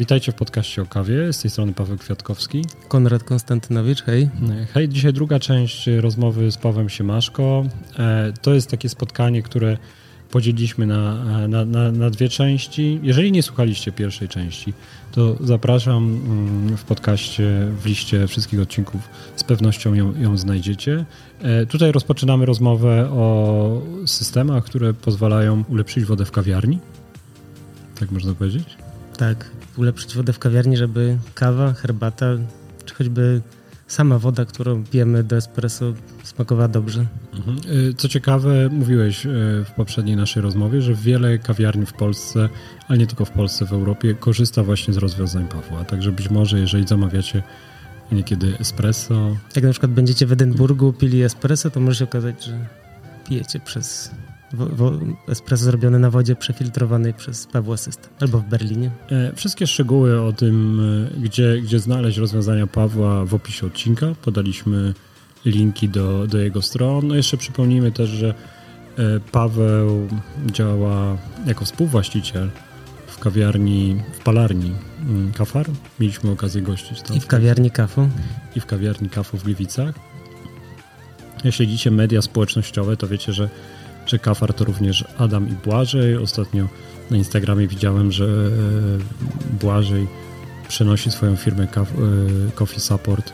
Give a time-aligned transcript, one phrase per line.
[0.00, 1.32] Witajcie w podcaście o kawie.
[1.32, 2.64] Z tej strony Paweł Kwiatkowski.
[2.88, 4.30] Konrad Konstantynowicz, hej.
[4.74, 7.64] Hej, dzisiaj druga część rozmowy z Pawłem Siemaszko.
[7.98, 9.76] E, to jest takie spotkanie, które
[10.30, 13.00] podzieliliśmy na, na, na, na, dwie części.
[13.02, 14.72] Jeżeli nie słuchaliście pierwszej części,
[15.12, 19.00] to zapraszam mm, w podcaście, w liście wszystkich odcinków.
[19.36, 21.04] Z pewnością ją, ją znajdziecie.
[21.42, 26.78] E, tutaj rozpoczynamy rozmowę o systemach, które pozwalają ulepszyć wodę w kawiarni.
[27.98, 28.76] Tak można powiedzieć?
[29.16, 32.26] Tak, ulepszyć wodę w kawiarni, żeby kawa, herbata,
[32.84, 33.40] czy choćby
[33.86, 35.92] sama woda, którą pijemy do espresso
[36.24, 37.06] smakowała dobrze.
[37.34, 37.58] Mhm.
[37.90, 39.28] Y, co ciekawe, mówiłeś y,
[39.64, 42.48] w poprzedniej naszej rozmowie, że wiele kawiarni w Polsce,
[42.88, 45.84] ale nie tylko w Polsce, w Europie, korzysta właśnie z rozwiązań Pawła.
[45.84, 47.42] Także być może, jeżeli zamawiacie
[48.12, 49.36] niekiedy espresso...
[49.56, 52.58] Jak na przykład będziecie w Edynburgu pili espresso, to może się okazać, że
[53.28, 54.10] pijecie przez
[55.28, 58.90] espresso zrobione na wodzie przefiltrowanej przez Pawła System, albo w Berlinie.
[59.10, 60.80] E, wszystkie szczegóły o tym,
[61.16, 64.06] e, gdzie, gdzie znaleźć rozwiązania Pawła w opisie odcinka.
[64.22, 64.94] Podaliśmy
[65.44, 67.08] linki do, do jego stron.
[67.08, 68.34] No jeszcze przypomnijmy też, że
[68.98, 70.08] e, Paweł
[70.52, 72.50] działa jako współwłaściciel
[73.06, 75.66] w kawiarni, w palarni mm, Kafar.
[76.00, 77.16] Mieliśmy okazję gościć tam.
[77.16, 78.08] I w kawiarni Kafu.
[78.56, 79.94] I w kawiarni Kafu w Gliwicach.
[81.44, 83.48] Jak śledzicie media społecznościowe, to wiecie, że
[84.10, 86.16] czy Kafar to również Adam i Błażej.
[86.16, 86.68] Ostatnio
[87.10, 90.06] na Instagramie widziałem, że e, Błażej
[90.68, 91.86] przenosi swoją firmę e,
[92.54, 93.32] Coffee Support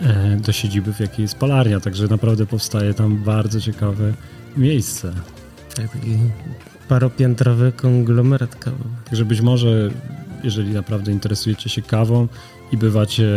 [0.00, 4.12] e, do siedziby, w jakiej jest palarnia, także naprawdę powstaje tam bardzo ciekawe
[4.56, 5.12] miejsce.
[5.74, 6.18] Tak, taki
[6.88, 8.90] paropiętrowy konglomerat kawowy.
[9.04, 9.90] Także być może,
[10.44, 12.28] jeżeli naprawdę interesujecie się kawą,
[12.72, 13.28] i bywacie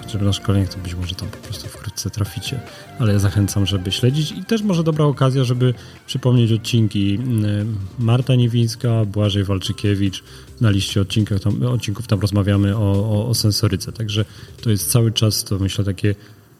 [0.00, 2.60] chociażby na szkoleniach, to być może tam po prostu wkrótce traficie.
[2.98, 5.74] Ale ja zachęcam, żeby śledzić i też może dobra okazja, żeby
[6.06, 10.24] przypomnieć odcinki mm, Marta Niewińska, Błażej Walczykiewicz.
[10.60, 13.92] Na liście odcinkach tam, odcinków tam rozmawiamy o, o, o sensoryce.
[13.92, 14.24] Także
[14.62, 16.14] to jest cały czas, to myślę, takie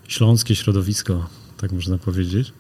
[0.09, 2.53] śląskie środowisko, tak można powiedzieć.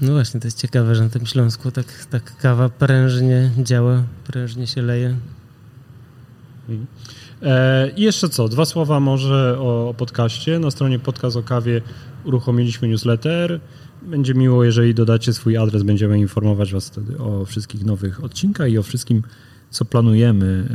[0.00, 4.66] No właśnie, to jest ciekawe, że na tym Śląsku tak, tak kawa prężnie działa, prężnie
[4.66, 5.16] się leje.
[6.68, 6.86] Mhm.
[7.42, 10.58] E, I jeszcze co, dwa słowa może o, podcaście.
[10.58, 11.80] Na stronie Podcast o Kawie
[12.24, 13.60] uruchomiliśmy newsletter.
[14.02, 18.78] Będzie miło, jeżeli dodacie swój adres, będziemy informować Was wtedy o wszystkich nowych odcinkach i
[18.78, 19.22] o wszystkim,
[19.70, 20.66] co planujemy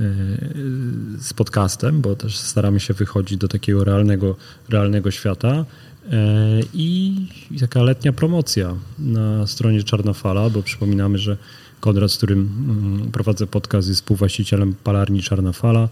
[1.20, 4.36] e, z podcastem, bo też staramy się wychodzić do takiego realnego,
[4.70, 5.66] realnego świata.
[6.12, 7.16] E, I
[7.60, 11.38] taka letnia promocja na stronie Czarnofala, bo przypominamy, że
[11.80, 15.84] Konrad, z którym mm, prowadzę podcast, jest współwłaścicielem palarni Czarnofala.
[15.84, 15.90] E,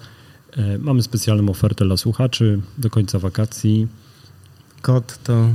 [0.79, 3.87] mamy specjalną ofertę dla słuchaczy do końca wakacji.
[4.81, 5.49] Kod to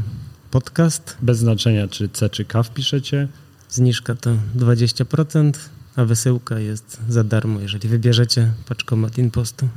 [0.51, 1.17] podcast.
[1.23, 3.29] Bez znaczenia, czy C, czy K wpiszecie.
[3.69, 5.53] Zniżka to 20%,
[5.97, 9.69] a wysyłka jest za darmo, jeżeli wybierzecie paczkomat Inpostu.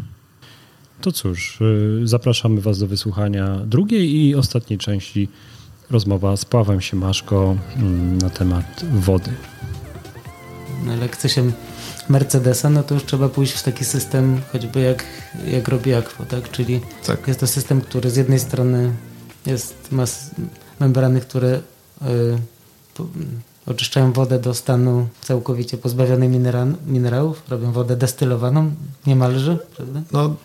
[1.01, 5.27] To cóż, e, zapraszamy Was do wysłuchania drugiej i ostatniej części
[5.89, 9.31] rozmowa z Pawłem Siemaszko mm, na temat wody.
[10.85, 11.51] No ale chce się
[12.09, 15.03] Mercedesa, no to już trzeba pójść w taki system, choćby jak,
[15.47, 16.51] jak robi Aqua, tak?
[16.51, 17.27] Czyli tak.
[17.27, 18.93] jest to system, który z jednej strony
[19.45, 20.03] jest, ma
[20.79, 21.61] membrany, które y,
[22.93, 23.05] po,
[23.65, 28.71] oczyszczają wodę do stanu całkowicie pozbawionej minera minerałów, robią wodę destylowaną
[29.07, 30.01] niemalże, prawda?
[30.11, 30.35] No,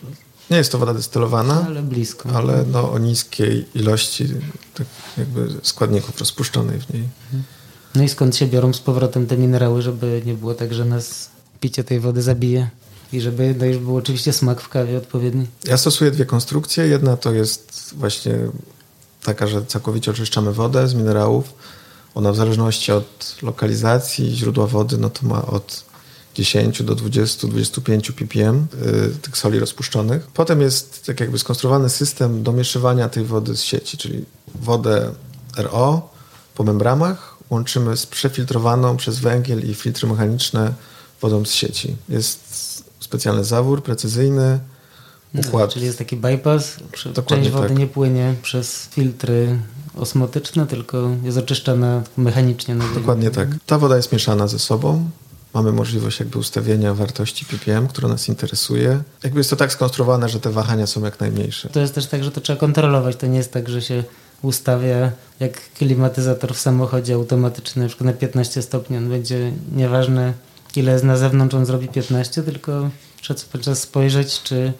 [0.50, 2.29] nie jest to woda destylowana, ale blisko.
[2.34, 4.27] Ale no, o niskiej ilości
[4.75, 4.87] tak
[5.19, 7.09] jakby składników rozpuszczonej w niej.
[7.95, 11.31] No i skąd się biorą z powrotem te minerały, żeby nie było tak, że nas
[11.61, 12.71] picie tej wody zabije.
[13.12, 15.47] I żeby no już był oczywiście smak w kawie odpowiedni.
[15.65, 16.87] Ja stosuję dwie konstrukcje.
[16.87, 18.39] Jedna to jest właśnie
[19.25, 21.55] taka, że całkowicie oczyszczamy wodę z minerałów.
[22.15, 25.84] Ona w zależności od lokalizacji źródła wody, no to ma od
[26.34, 30.27] 10 do 20-25 ppm yy, tych soli rozpuszczonych.
[30.27, 34.25] Potem jest tak jakby skonstruowany system domieszywania tej wody z sieci, czyli
[34.55, 35.15] wodę
[35.56, 36.09] RO
[36.55, 40.72] po membramach łączymy z przefiltrowaną przez węgiel i filtry mechaniczne
[41.21, 41.97] wodą z sieci.
[42.09, 42.41] Jest
[43.00, 44.58] specjalny zawór precyzyjny,
[45.35, 45.70] no, układ.
[45.73, 46.76] czyli jest taki bypass.
[47.14, 47.79] Dokładnie Część wody tak.
[47.79, 49.58] nie płynie przez filtry
[49.97, 52.75] osmotyczne, tylko jest oczyszczana mechanicznie.
[52.75, 53.49] Na Dokładnie tak.
[53.67, 55.11] Ta woda jest mieszana ze sobą.
[55.55, 59.02] Mamy możliwość jakby ustawienia wartości ppm, która nas interesuje.
[59.25, 61.69] Jakby jest to tak skonstruowane, że te wahania są jak najmniejsze.
[61.69, 63.17] To jest też tak, że to trzeba kontrolować.
[63.17, 64.05] To nie jest tak, że się
[64.42, 68.96] ustawia jak klimatyzator w samochodzie automatyczny, na przykład na 15 stopni.
[68.96, 70.32] On będzie nieważne
[70.76, 72.90] ile jest na zewnątrz, on zrobi 15, tylko
[73.60, 74.72] trzeba spojrzeć, czy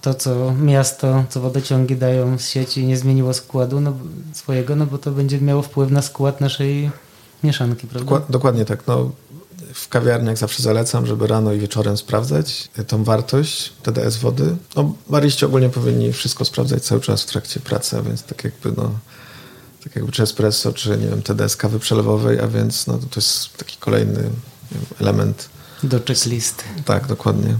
[0.00, 3.92] to, co miasto, co wodociągi dają z sieci nie zmieniło składu no,
[4.32, 6.90] swojego, no bo to będzie miało wpływ na skład naszej
[7.44, 8.20] mieszanki, prawda?
[8.28, 8.86] Dokładnie tak.
[8.86, 9.10] No,
[9.74, 14.56] w kawiarniach zawsze zalecam, żeby rano i wieczorem sprawdzać tą wartość TDS wody.
[14.76, 18.72] No, baryści ogólnie powinni wszystko sprawdzać cały czas w trakcie pracy, a więc tak jakby
[18.76, 18.90] no,
[19.84, 23.56] tak jakby czy espresso, czy nie wiem, TDS kawy przelewowej, a więc no, to jest
[23.56, 24.22] taki kolejny
[24.72, 25.48] wiem, element.
[25.82, 26.64] Do checklisty.
[26.84, 27.58] Tak, dokładnie.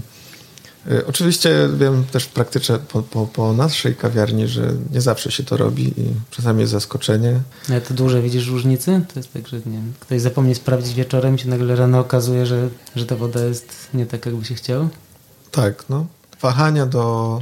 [0.91, 5.43] Y, oczywiście wiem też w praktyce po, po, po, naszej kawiarni, że nie zawsze się
[5.43, 7.39] to robi i czasami jest zaskoczenie.
[7.69, 9.01] Ale to duże widzisz różnicy?
[9.13, 12.69] To jest tak, że nie wiem, ktoś zapomni sprawdzić wieczorem się nagle rano okazuje, że,
[12.95, 14.89] że ta woda jest nie tak, jakby się chciało?
[15.51, 16.05] Tak, no.
[16.41, 17.39] Wahania do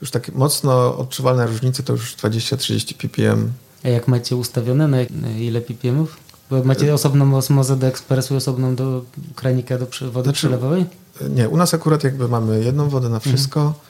[0.00, 3.52] już takie mocno odczuwalne różnice to już 20-30 ppm.
[3.84, 4.88] A jak macie ustawione?
[4.88, 5.02] Na
[5.38, 6.16] ile ppmów?
[6.50, 9.04] Bo macie osobną osmozę do ekspresu i osobną do
[9.34, 10.86] kranika do wody znaczy, przelewowej?
[11.30, 13.60] Nie, u nas akurat jakby mamy jedną wodę na wszystko.
[13.60, 13.80] Mhm.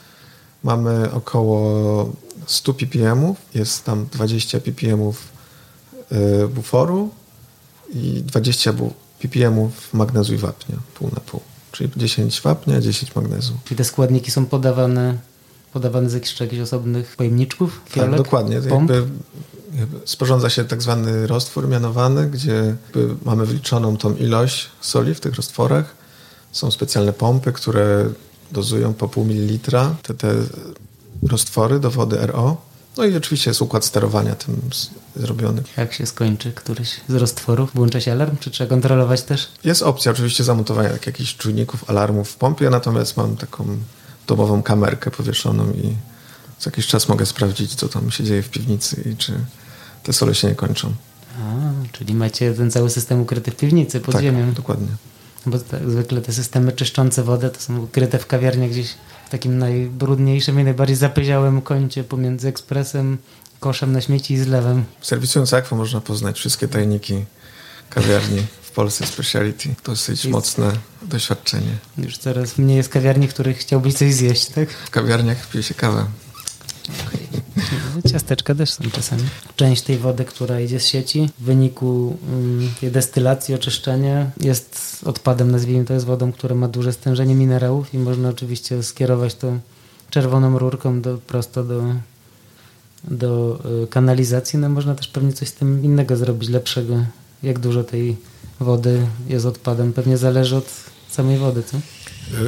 [0.63, 2.09] Mamy około
[2.45, 5.01] 100 ppm, jest tam 20 ppm
[6.11, 7.09] y, buforu
[7.93, 8.73] i 20
[9.19, 11.41] ppm magnezu i wapnia, pół na pół.
[11.71, 13.53] Czyli 10 wapnia, 10 magnezu.
[13.71, 15.17] I te składniki są podawane,
[15.73, 17.81] podawane z jakichś, jakichś osobnych pojemniczków?
[17.83, 18.61] Tak, fiolek, tak, dokładnie.
[18.61, 18.89] Pomp?
[18.89, 19.07] Jakby
[20.05, 22.75] sporządza się tak zwany roztwór mianowany, gdzie
[23.25, 26.05] mamy wliczoną tą ilość soli w tych roztworach
[26.55, 28.09] są specjalne pompy, które
[28.51, 30.33] dozują po pół mililitra te, te
[31.23, 32.57] roztwory do wody RO.
[32.97, 34.61] No i oczywiście jest układ sterowania tym
[35.15, 35.63] zrobiony.
[35.77, 37.71] Jak się skończy któryś z roztworów?
[37.75, 39.47] Włącza się alarm, czy trzeba kontrolować też?
[39.63, 43.77] Jest opcja oczywiście zamontowania tak, jakichś czujników, alarmów w pompie, natomiast mam taką
[44.27, 45.95] domową kamerkę powieszoną i
[46.65, 49.33] co jakiś czas mogę sprawdzić, co tam się dzieje w piwnicy i czy
[50.03, 50.93] te sole się nie kończą.
[51.39, 54.53] A, czyli macie ten cały system ukryty w piwnicy pod tak, ziemią.
[54.53, 54.87] dokładnie
[55.45, 58.89] bo tak, zwykle te systemy czyszczące wodę to są ukryte w kawiarniach gdzieś
[59.27, 63.17] w takim najbrudniejszym i najbardziej zapyziałym kącie pomiędzy ekspresem,
[63.59, 64.83] koszem na śmieci i zlewem.
[65.01, 67.25] Serwisując akwo można poznać wszystkie tajniki
[67.89, 69.69] kawiarni w Polsce Speciality.
[69.83, 70.71] To dosyć mocne
[71.01, 71.77] doświadczenie.
[71.97, 74.69] Już coraz mniej jest kawiarni, w których chciałbyś coś zjeść, tak?
[74.69, 76.05] W kawiarniach pije się kawę.
[78.11, 79.23] Ciasteczka też są czasami.
[79.55, 85.51] Część tej wody, która idzie z sieci, w wyniku um, tej destylacji, oczyszczenia jest odpadem,
[85.51, 89.57] nazwijmy to, jest wodą, która ma duże stężenie minerałów i można oczywiście skierować to
[90.09, 91.83] czerwoną rurką do, prosto do,
[93.03, 94.59] do y, kanalizacji.
[94.59, 97.05] No można też pewnie coś z tym innego zrobić, lepszego.
[97.43, 98.17] Jak dużo tej
[98.59, 100.65] wody jest odpadem, pewnie zależy od
[101.09, 101.77] samej wody, co?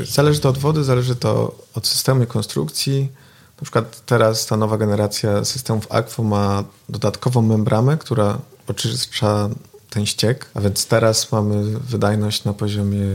[0.05, 3.09] Zależy to od wody, zależy to od systemu konstrukcji,
[3.57, 8.37] na przykład teraz ta nowa generacja systemów Aquo ma dodatkową membramę, która
[8.67, 9.49] oczyszcza
[9.89, 13.05] ten ściek, a więc teraz mamy wydajność na poziomie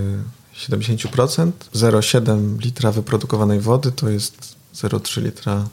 [0.56, 1.52] 70%.
[1.74, 5.68] 0,7 litra wyprodukowanej wody to jest 0,3 litra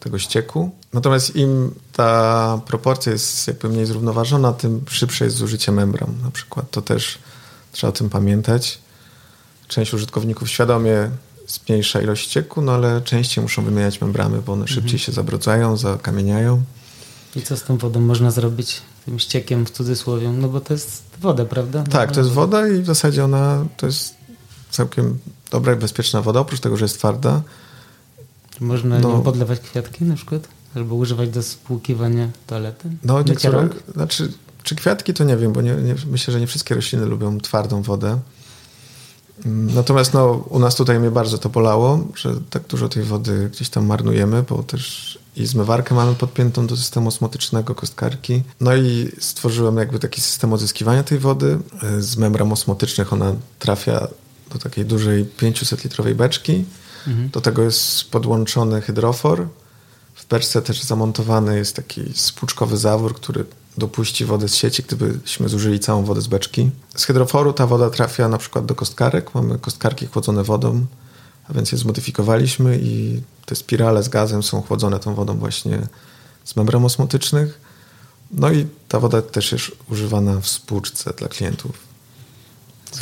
[0.00, 0.70] tego ścieku.
[0.92, 6.14] Natomiast im ta proporcja jest jakby mniej zrównoważona, tym szybsze jest zużycie membran.
[6.22, 7.18] Na przykład to też
[7.72, 8.78] trzeba o tym pamiętać.
[9.68, 11.10] Część użytkowników świadomie
[11.54, 14.98] zmniejsza ilość ścieku, no ale częściej muszą wymieniać membrany, bo one szybciej mhm.
[14.98, 16.62] się zabrudzają, zakamieniają.
[17.36, 18.82] I co z tą wodą można zrobić?
[19.04, 21.78] Tym ściekiem w cudzysłowie, no bo to jest woda, prawda?
[21.78, 24.14] No, tak, to jest woda i w zasadzie ona to jest
[24.70, 25.18] całkiem
[25.50, 27.42] dobra i bezpieczna woda, oprócz tego, że jest twarda.
[28.60, 30.48] Można no, podlewać kwiatki na przykład?
[30.74, 32.90] Albo używać do spłukiwania toalety?
[33.04, 36.74] No niektóre, znaczy, czy kwiatki to nie wiem, bo nie, nie, myślę, że nie wszystkie
[36.74, 38.18] rośliny lubią twardą wodę.
[39.74, 43.68] Natomiast no, u nas tutaj mnie bardzo to bolało, że tak dużo tej wody gdzieś
[43.68, 48.42] tam marnujemy, bo też i zmywarkę mamy podpiętą do systemu osmotycznego, kostkarki.
[48.60, 51.58] No i stworzyłem jakby taki system odzyskiwania tej wody.
[51.98, 54.08] Z membran osmotycznych ona trafia
[54.52, 56.64] do takiej dużej 500-litrowej beczki.
[57.06, 57.28] Mhm.
[57.28, 59.48] Do tego jest podłączony hydrofor.
[60.14, 63.44] W beczce też zamontowany jest taki spłuczkowy zawór, który
[63.78, 66.70] dopuści wodę z sieci, gdybyśmy zużyli całą wodę z beczki.
[66.96, 69.34] Z hydroforu ta woda trafia na przykład do kostkarek.
[69.34, 70.86] Mamy kostkarki chłodzone wodą,
[71.48, 75.78] a więc je zmodyfikowaliśmy i te spirale z gazem są chłodzone tą wodą właśnie
[76.44, 77.60] z membran osmotycznych.
[78.30, 81.94] No i ta woda też jest używana w spłuczce dla klientów.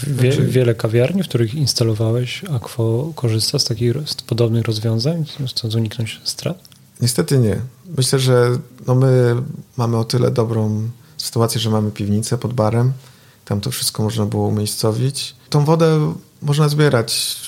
[0.06, 5.74] Wie, znaczy- wiele kawiarni, w których instalowałeś Aquo korzysta z takich z podobnych rozwiązań, chcąc
[5.74, 6.58] uniknąć strat?
[7.00, 7.60] Niestety nie.
[7.96, 9.34] Myślę, że no my
[9.76, 12.92] mamy o tyle dobrą sytuację, że mamy piwnicę pod barem.
[13.44, 15.34] Tam to wszystko można było umiejscowić.
[15.50, 17.40] Tą wodę można zbierać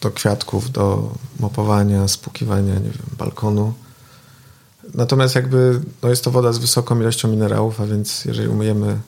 [0.00, 3.74] do kwiatków, do mopowania, spłukiwania, nie wiem, balkonu.
[4.94, 9.00] Natomiast jakby no jest to woda z wysoką ilością minerałów, a więc jeżeli umyjemy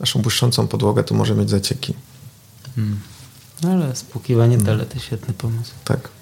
[0.00, 1.94] naszą błyszczącą podłogę, to może mieć zacieki.
[2.76, 3.00] Hmm.
[3.62, 4.86] No ale spłukiwanie hmm.
[4.86, 5.72] to świetny pomysł.
[5.84, 6.15] Tak.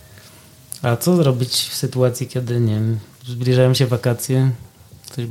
[0.85, 4.51] A co zrobić w sytuacji, kiedy nie wiem, zbliżają się wakacje,
[5.07, 5.27] ktoś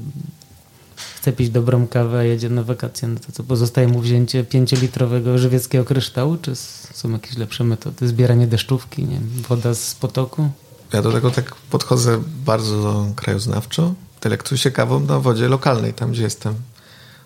[1.15, 5.37] chce pić dobrą kawę, a jedzie na wakacje, no to co pozostaje mu wzięcie pięciolitrowego
[5.37, 6.55] żywieckiego kryształu, czy
[6.93, 8.07] są jakieś lepsze metody?
[8.07, 9.19] Zbieranie deszczówki, nie
[9.49, 10.49] woda z potoku?
[10.93, 13.93] Ja do tego tak podchodzę bardzo krajoznawczo.
[14.21, 16.55] Delektuję się kawą na wodzie lokalnej, tam gdzie jestem.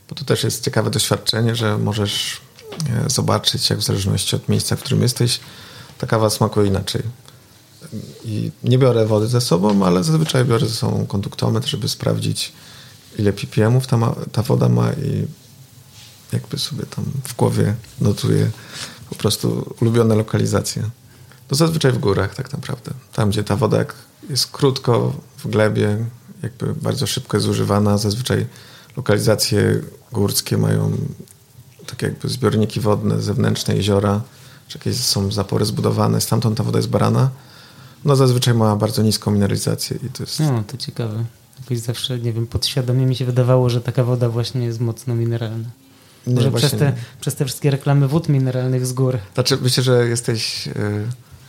[0.10, 2.42] Bo to też jest ciekawe doświadczenie, że możesz
[3.08, 5.40] zobaczyć, jak w zależności od miejsca, w którym jesteś,
[5.98, 7.02] ta kawa smakuje inaczej.
[8.26, 12.54] I nie biorę wody ze sobą, ale zazwyczaj biorę ze sobą konduktometr, żeby sprawdzić,
[13.20, 15.28] ile ppmów ta, ma, ta woda ma i
[16.34, 18.52] jakby sobie tam w głowie notuję
[19.10, 20.90] po prostu ulubione lokalizacje.
[21.48, 22.92] To zazwyczaj w górach tak naprawdę.
[23.14, 23.86] Tam, gdzie ta woda
[24.30, 26.06] jest krótko w glebie,
[26.44, 27.98] jakby bardzo szybko jest zużywana.
[27.98, 28.46] Zazwyczaj
[28.98, 30.98] lokalizacje górskie mają
[31.88, 34.22] tak jakby zbiorniki wodne, zewnętrzne jeziora,
[34.68, 36.22] czy jakieś są zapory zbudowane.
[36.22, 37.30] Stamtąd ta woda jest barana.
[38.08, 40.40] No zazwyczaj ma bardzo niską mineralizację i to jest...
[40.40, 41.24] No, to ciekawe.
[41.62, 45.70] Jakoś zawsze, nie wiem, podświadomie mi się wydawało, że taka woda właśnie jest mocno mineralna.
[46.28, 49.18] Może przez te, przez te wszystkie reklamy wód mineralnych z gór.
[49.34, 50.68] Znaczy, myślę, że jesteś...
[50.68, 50.74] Yy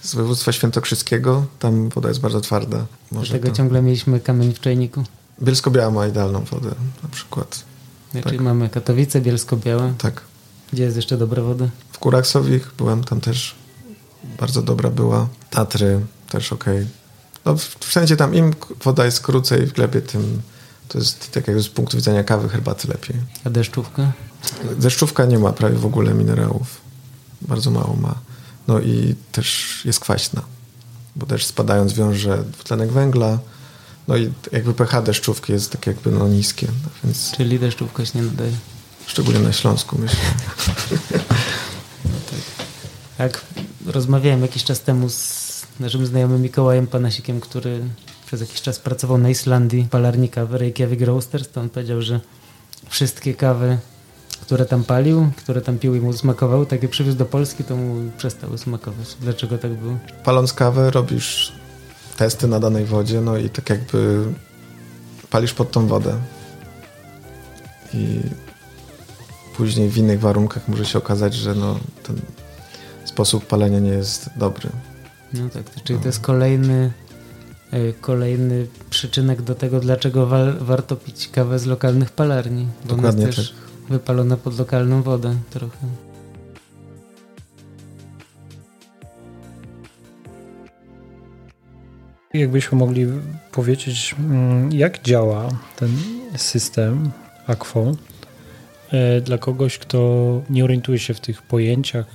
[0.03, 1.47] z województwa świętokrzyskiego.
[1.59, 2.87] Tam woda jest bardzo twarda.
[3.13, 3.57] Może Dlatego to...
[3.57, 5.05] ciągle mieliśmy kamień w czajniku.
[5.43, 6.71] Bielsko-Biała ma idealną wodę
[7.03, 7.65] na przykład.
[8.15, 8.41] Ja, tak.
[8.41, 9.93] Mamy Katowice, Bielsko-Białe.
[9.99, 10.21] Tak.
[10.73, 11.69] Gdzie jest jeszcze dobra woda?
[11.93, 13.55] W Kuraksowich byłem, tam też
[14.39, 15.29] bardzo dobra była.
[15.51, 16.65] Tatry też ok.
[17.45, 18.55] No wszędzie tam im
[18.85, 20.43] woda jest krócej w glebie, tym
[20.89, 23.17] to jest tak jak z punktu widzenia kawy, herbaty lepiej.
[23.45, 24.13] A deszczówka?
[24.79, 26.81] Deszczówka nie ma prawie w ogóle minerałów.
[27.43, 28.15] Bardzo mało ma.
[28.69, 30.43] No i też jest kwaśna,
[31.17, 33.39] bo też spadając wiąże dwutlenek węgla.
[34.09, 36.67] No i jakby pH deszczówki jest tak jakby no niskie.
[36.67, 37.33] No więc...
[37.37, 38.53] Czyli deszczówka się nie nadaje.
[39.07, 40.19] Szczególnie na Śląsku myślę.
[42.05, 42.41] no tak.
[43.19, 43.45] Jak
[43.87, 45.38] rozmawiałem jakiś czas temu z
[45.81, 47.81] naszym znajomym Mikołajem Panasikiem, który
[48.27, 52.21] przez jakiś czas pracował na Islandii, palarnika w Reykjavik Roasters, to on powiedział, że
[52.89, 53.79] wszystkie kawy
[54.41, 57.77] które tam palił, które tam pił i mu smakowały, tak jak przywiózł do Polski, to
[57.77, 59.17] mu przestały smakować.
[59.21, 59.99] Dlaczego tak było?
[60.25, 61.53] Paląc kawę robisz
[62.17, 64.25] testy na danej wodzie, no i tak jakby
[65.31, 66.15] palisz pod tą wodę.
[67.95, 68.21] I
[69.57, 72.21] później w innych warunkach może się okazać, że no, ten
[73.05, 74.69] sposób palenia nie jest dobry.
[75.35, 76.03] No tak, czyli no.
[76.03, 76.93] to jest kolejny
[77.71, 82.67] e, kolejny przyczynek do tego, dlaczego wa warto pić kawę z lokalnych palarni.
[82.85, 83.59] Bo Dokładnie też tak
[83.89, 85.87] wypalone pod lokalną wodę trochę.
[92.35, 93.07] Jakbyśmy mogli
[93.53, 95.91] powiedzieć, mm, jak działa ten
[96.37, 97.11] system
[97.47, 97.93] Aquo
[98.91, 102.07] e, dla kogoś, kto nie orientuje się w tych pojęciach,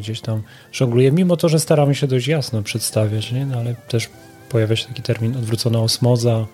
[0.00, 3.46] gdzieś tam żongluje, mimo to, że staramy się dość jasno przedstawiać, nie?
[3.46, 4.08] No, ale też
[4.48, 6.46] pojawia się taki termin odwrócona osmoza.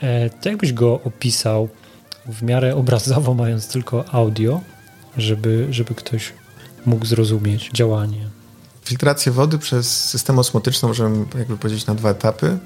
[0.00, 1.68] E, to jakbyś go opisał,
[2.26, 4.60] w miarę obrazowo, mając tylko audio,
[5.16, 6.32] żeby, żeby ktoś
[6.86, 8.28] mógł zrozumieć działanie.
[8.84, 12.58] Filtrację wody przez system osmotyczny możemy jakby powiedzieć na dwa etapy.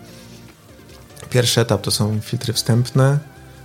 [1.31, 3.19] Pierwszy etap to są filtry wstępne,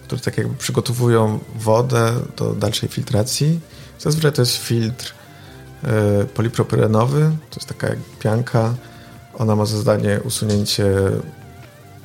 [0.03, 3.59] które tak jakby przygotowują wodę do dalszej filtracji.
[3.99, 5.13] Zazwyczaj to jest filtr
[6.33, 7.19] polipropylenowy,
[7.49, 8.73] to jest taka jak pianka.
[9.37, 10.85] Ona ma za zadanie usunięcie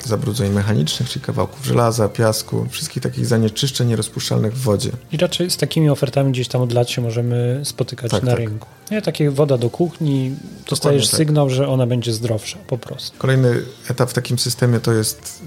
[0.05, 4.91] zabrudzeń mechanicznych, czyli kawałków żelaza, piasku, wszystkich takich zanieczyszczeń nierozpuszczalnych w wodzie.
[5.13, 8.41] I raczej z takimi ofertami gdzieś tam od lat się możemy spotykać tak, na tak.
[8.41, 8.69] rynku.
[8.91, 10.35] Nie, takie woda do kuchni,
[10.71, 11.19] dostajesz tak.
[11.19, 13.19] sygnał, że ona będzie zdrowsza po prostu.
[13.19, 15.43] Kolejny etap w takim systemie to jest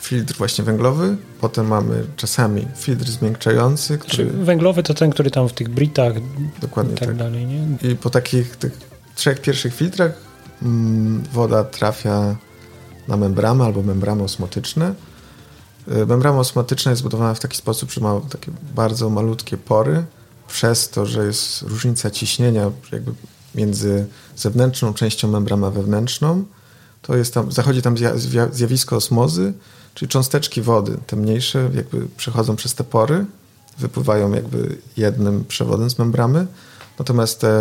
[0.00, 3.98] filtr właśnie węglowy, potem mamy czasami filtr zmiękczający.
[3.98, 4.24] Który...
[4.24, 6.12] Węglowy to ten, który tam w tych britach
[6.60, 7.16] Dokładnie i tak, tak.
[7.16, 7.90] dalej, nie?
[7.90, 8.72] I po takich tych
[9.14, 10.12] trzech pierwszych filtrach
[10.62, 12.36] mm, woda trafia
[13.08, 14.94] na membramę albo membramy osmotyczne.
[15.88, 20.04] Y, membrama osmotyczna jest zbudowana w taki sposób, że ma takie bardzo malutkie pory,
[20.48, 23.12] przez to, że jest różnica ciśnienia jakby
[23.54, 26.44] między zewnętrzną częścią membramy a wewnętrzną,
[27.02, 27.94] to jest tam, zachodzi tam
[28.50, 29.52] zjawisko osmozy,
[30.00, 33.26] czyli cząsteczki wody, te mniejsze jakby przechodzą przez te pory,
[33.78, 36.46] wypływają jakby jednym przewodem z membramy,
[36.98, 37.54] natomiast te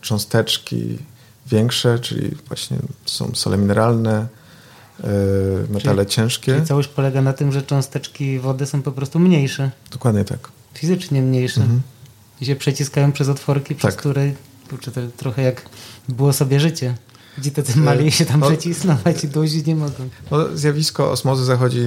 [0.00, 0.98] cząsteczki
[1.46, 4.26] większe, czyli właśnie są sole mineralne,
[5.04, 6.54] E, metale czyli, ciężkie.
[6.54, 9.70] Czyli całość polega na tym, że cząsteczki wody są po prostu mniejsze.
[9.90, 10.48] Dokładnie tak.
[10.74, 11.60] Fizycznie mniejsze.
[11.60, 11.80] Mhm.
[12.40, 13.78] I się przeciskają przez otworki, tak.
[13.78, 14.32] przez które
[14.70, 15.62] kurczę, to trochę jak
[16.08, 16.94] było sobie życie.
[17.38, 20.08] Gdzie tacy mali się tam no, przecisnąć i duzić nie mogą.
[20.30, 21.82] No, zjawisko osmozy zachodzi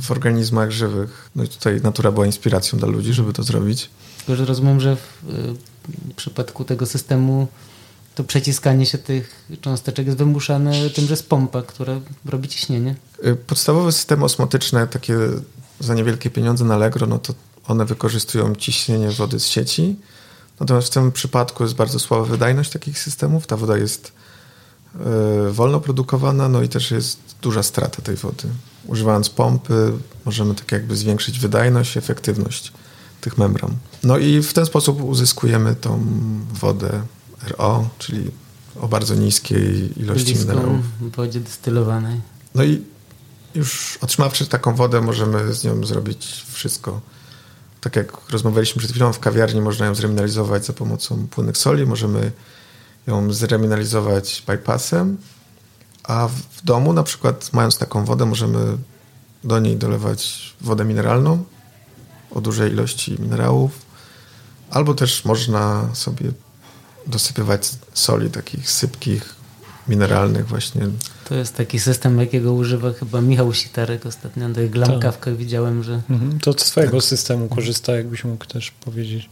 [0.00, 1.30] w organizmach żywych.
[1.36, 3.90] No i tutaj natura była inspiracją dla ludzi, żeby to zrobić.
[4.18, 5.22] Tylko, że rozumiem, że w,
[6.12, 7.48] w przypadku tego systemu
[8.14, 12.94] to przeciskanie się tych cząsteczek jest wymuszane tym, że jest pompa, która robi ciśnienie.
[13.26, 15.18] Y, podstawowe systemy osmotyczne, takie
[15.80, 17.34] za niewielkie pieniądze na Allegro, no to
[17.66, 19.96] one wykorzystują ciśnienie wody z sieci.
[20.60, 23.46] Natomiast w tym przypadku jest bardzo słaba wydajność takich systemów.
[23.46, 24.12] Ta woda jest y,
[25.50, 28.48] wolno produkowana, no i też jest duża strata tej wody.
[28.86, 29.92] Używając pompy
[30.24, 32.72] możemy tak jakby zwiększyć wydajność efektywność
[33.20, 33.76] tych membran.
[34.04, 36.06] No i w ten sposób uzyskujemy tą
[36.52, 37.02] wodę
[37.48, 38.30] RO, czyli
[38.80, 40.84] o bardzo niskiej ilości Bliską minerałów.
[41.00, 42.20] w wodzie destylowanej.
[42.54, 42.82] No i
[43.54, 47.00] już otrzymawszy taką wodę, możemy z nią zrobić wszystko.
[47.80, 52.32] Tak jak rozmawialiśmy przed chwilą, w kawiarni można ją zremineralizować za pomocą płynnych soli, możemy
[53.08, 55.16] ją zremineralizować bypassem,
[56.04, 58.58] a w domu na przykład mając taką wodę, możemy
[59.44, 61.44] do niej dolewać wodę mineralną
[62.30, 63.70] o dużej ilości minerałów,
[64.70, 66.32] albo też można sobie
[67.06, 69.38] dosypywać soli takich sypkich,
[69.88, 70.88] mineralnych właśnie.
[71.28, 74.48] To jest taki system, jakiego używa chyba Michał Sitarek ostatnio.
[74.48, 75.00] Na glam tak.
[75.00, 76.00] kawkach widziałem, że...
[76.10, 76.40] Mhm.
[76.40, 77.04] To z swojego tak.
[77.04, 79.30] systemu korzysta, jakbyś mógł też powiedzieć.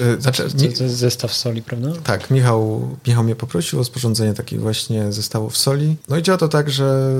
[0.00, 1.88] Y, znaczy, to, to jest zestaw soli, prawda?
[2.04, 5.96] Tak, Michał, Michał mnie poprosił o sporządzenie takich właśnie zestawów soli.
[6.08, 7.12] No i działa to tak, że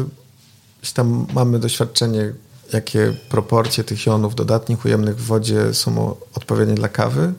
[0.94, 2.32] tam mamy doświadczenie,
[2.72, 7.32] jakie proporcje tych jonów dodatnich ujemnych w wodzie są odpowiednie dla kawy.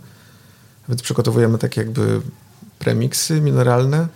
[0.89, 2.21] Więc przygotowujemy tak jakby
[2.79, 4.07] premiksy mineralne,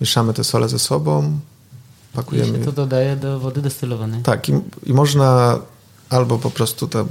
[0.00, 1.38] mieszamy te sole ze sobą,
[2.12, 2.58] pakujemy.
[2.58, 4.22] I się to dodaje do wody destylowanej.
[4.22, 4.52] Tak, i,
[4.86, 5.58] i można
[6.10, 7.06] albo po prostu te,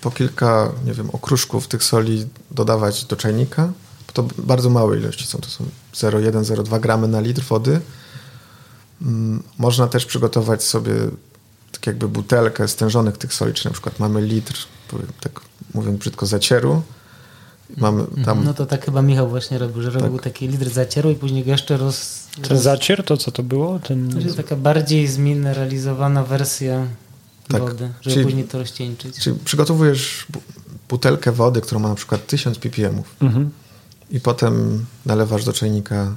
[0.00, 3.72] po kilka, nie wiem, okruszków tych soli dodawać do czajnika.
[4.12, 5.64] To bardzo małe ilości są, to są
[5.94, 7.80] 0,1-0,2 gramy na litr wody.
[9.02, 10.94] Mm, można też przygotować sobie
[11.72, 14.54] tak jakby butelkę stężonych tych soli, czy na przykład mamy litr,
[15.20, 15.40] tak
[15.74, 16.82] mówiąc brzydko, zacieru,
[17.76, 18.24] Mamy mhm.
[18.24, 18.44] tam...
[18.44, 20.24] No to tak chyba Michał właśnie robił, że robił tak.
[20.24, 22.26] taki litr zacieru i później go jeszcze roz...
[22.34, 22.62] Ten roz...
[22.62, 23.78] zacier to co to było?
[23.78, 24.12] Ten...
[24.12, 26.86] To jest taka bardziej zmineralizowana wersja
[27.52, 27.62] tak.
[27.62, 29.18] wody, żeby czyli, później to rozcieńczyć.
[29.18, 30.26] Czyli przygotowujesz
[30.88, 33.50] butelkę wody, która ma na przykład 1000 ppm mhm.
[34.10, 36.14] i potem nalewasz do czajnika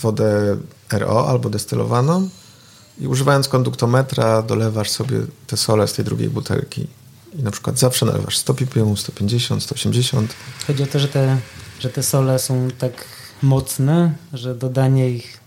[0.00, 0.56] wodę
[0.92, 2.28] RO albo destylowaną
[2.98, 6.86] i używając konduktometra dolewasz sobie te sole z tej drugiej butelki
[7.38, 10.34] i na przykład zawsze nalewasz 100 ppm, 150, 180.
[10.66, 11.38] Chodzi o to, że te,
[11.80, 13.04] że te sole są tak
[13.42, 15.40] mocne, że dodanie ich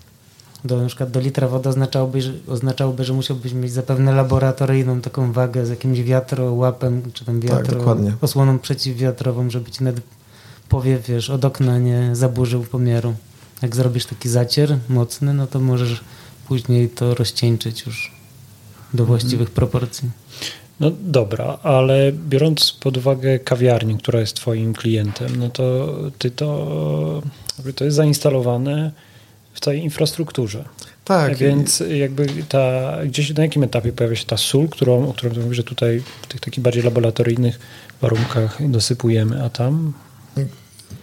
[0.65, 5.31] do, na przykład do litra wody oznaczałoby, że, oznaczałoby, że musiałbyś mieć zapewne laboratoryjną taką
[5.31, 10.03] wagę z jakimś wiatrołapem, czy tam wiatro, tak, osłoną przeciwwiatrową, żeby ci nawet
[10.69, 13.13] powiew, wiesz, od okna nie zaburzył pomiaru.
[13.61, 16.01] Jak zrobisz taki zacier mocny, no to możesz
[16.47, 18.11] później to rozcieńczyć już
[18.93, 19.55] do właściwych mhm.
[19.55, 20.09] proporcji.
[20.79, 27.21] No dobra, ale biorąc pod uwagę kawiarnię, która jest twoim klientem, no to ty to,
[27.75, 28.91] to jest zainstalowane
[29.61, 30.63] całej infrastrukturze.
[31.05, 31.37] Tak.
[31.37, 35.57] Więc jakby ta, gdzieś na jakim etapie pojawia się ta sól, którą, o którą mówisz,
[35.57, 37.59] że tutaj w tych takich bardziej laboratoryjnych
[38.01, 39.93] warunkach dosypujemy, a tam?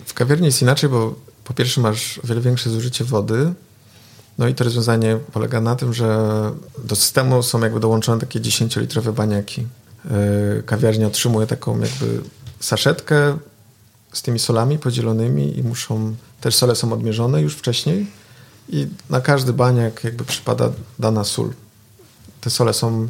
[0.04, 3.52] W kawiarni jest inaczej, bo po pierwsze masz o wiele większe zużycie wody,
[4.38, 6.18] no i to rozwiązanie polega na tym, że
[6.84, 9.66] do systemu są jakby dołączone takie 10-litrowe baniaki.
[10.10, 12.20] E, kawiarnia otrzymuje taką jakby
[12.60, 13.38] saszetkę
[14.12, 18.06] z tymi solami podzielonymi i muszą, też sole są odmierzone już wcześniej
[18.68, 21.52] i na każdy baniak jakby przypada dana sól.
[22.40, 23.08] Te sole są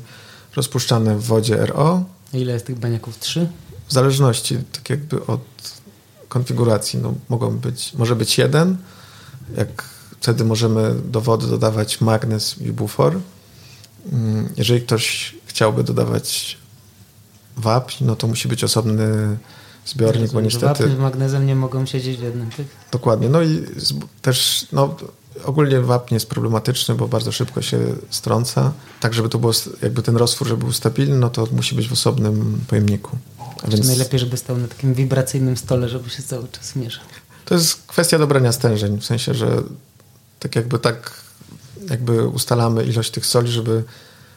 [0.57, 2.05] rozpuszczane w wodzie RO.
[2.33, 3.19] Ile jest tych baniaków?
[3.19, 3.49] Trzy?
[3.89, 5.41] W zależności tak jakby od
[6.29, 6.99] konfiguracji.
[7.03, 8.77] No, mogą być, może być jeden,
[9.57, 9.85] jak
[10.21, 13.21] Wtedy możemy do wody dodawać magnez i bufor.
[14.13, 16.59] Mm, jeżeli ktoś chciałby dodawać
[17.57, 19.39] wapń, no to musi być osobny
[19.87, 20.83] zbiornik, Rozumiem, bo niestety...
[20.83, 22.67] Wapń z magnezem nie mogą siedzieć w jednym, tak?
[22.93, 23.29] Dokładnie.
[23.29, 23.65] No i
[24.23, 24.97] też no,
[25.45, 27.79] ogólnie wapń jest problematyczny, bo bardzo szybko się
[28.11, 28.73] strąca.
[29.01, 31.93] Tak, żeby to było, jakby ten roztwór, żeby był stabilny, no to musi być w
[31.93, 33.19] osobnym pojemniku.
[33.63, 33.87] A więc...
[33.87, 37.05] najlepiej, żeby stał na takim wibracyjnym stole, żeby się cały czas mieszał.
[37.45, 39.63] To jest kwestia dobrania stężeń, w sensie, że
[40.39, 41.11] tak jakby tak
[41.91, 43.85] jakby ustalamy ilość tych soli, żeby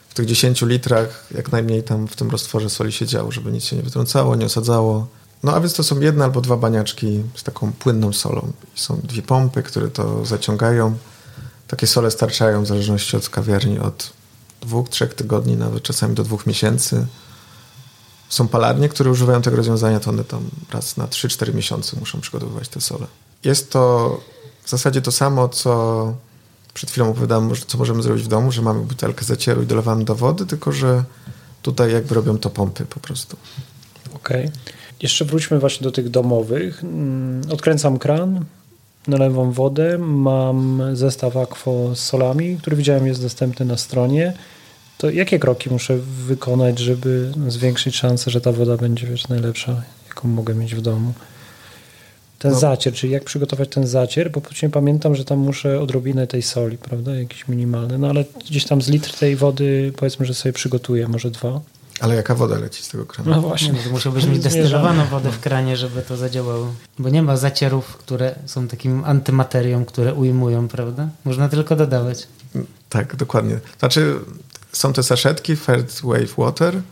[0.08, 3.64] w tych 10 litrach jak najmniej tam w tym roztworze soli się działo, żeby nic
[3.64, 5.06] się nie wytrącało, nie osadzało.
[5.42, 8.52] No a więc to są jedne albo dwa baniaczki z taką płynną solą.
[8.74, 10.96] Są dwie pompy, które to zaciągają.
[11.68, 14.12] Takie sole starczają w zależności od kawiarni od
[14.60, 17.06] dwóch, trzech tygodni, nawet czasami do dwóch miesięcy.
[18.28, 22.68] Są palarnie, które używają tego rozwiązania, to one tam raz na 3-4 miesiące muszą przygotowywać
[22.68, 23.06] te sole.
[23.44, 24.20] Jest to
[24.64, 26.14] w zasadzie to samo, co
[26.74, 30.14] przed chwilą opowiadałem, co możemy zrobić w domu, że mamy butelkę zacieru i dolewamy do
[30.14, 31.04] wody, tylko że
[31.62, 33.36] tutaj jakby robią to pompy po prostu.
[34.14, 34.46] Okej.
[34.46, 34.52] Okay.
[35.02, 36.84] Jeszcze wróćmy właśnie do tych domowych.
[36.84, 38.44] Mm, odkręcam kran,
[39.06, 44.32] nalewam wodę, mam zestaw akwo z solami, który widziałem jest dostępny na stronie.
[44.98, 50.28] to jakie kroki muszę wykonać, żeby zwiększyć szansę, że ta woda będzie wiesz, najlepsza, jaką
[50.28, 51.12] mogę mieć w domu?
[52.38, 52.58] Ten no.
[52.58, 56.78] zacier, czyli jak przygotować ten zacier, bo później pamiętam, że tam muszę odrobinę tej soli,
[56.78, 61.08] prawda, jakiś minimalny, no ale gdzieś tam z litr tej wody powiedzmy, że sobie przygotuję,
[61.08, 61.60] może dwa.
[62.00, 63.30] Ale jaka woda leci z tego kranu?
[63.30, 63.72] No właśnie.
[63.72, 66.74] No, musiałbyś mieć destylowaną wodę w kranie, żeby to zadziałało.
[66.98, 71.08] Bo nie ma zacierów, które są takim antymaterią, które ujmują, prawda?
[71.24, 72.26] Można tylko dodawać.
[72.88, 73.58] Tak, dokładnie.
[73.78, 74.18] Znaczy,
[74.72, 76.82] są te saszetki Third Wave Water,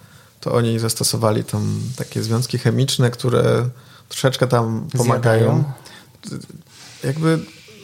[0.41, 3.69] to oni zastosowali tam takie związki chemiczne, które
[4.09, 5.65] troszeczkę tam pomagają.
[6.25, 6.45] Zjadają.
[7.05, 7.39] Jakby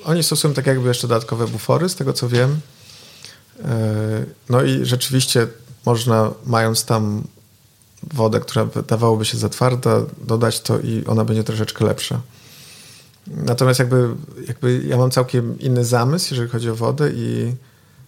[0.04, 2.60] oni stosują tak jakby jeszcze dodatkowe bufory, z tego co wiem.
[3.64, 5.46] E, no i rzeczywiście
[5.86, 7.22] można, mając tam
[8.14, 12.20] wodę, która wydawałoby się za twarda, dodać to i ona będzie troszeczkę lepsza.
[13.26, 14.08] Natomiast jakby,
[14.48, 17.54] jakby ja mam całkiem inny zamysł, jeżeli chodzi o wodę i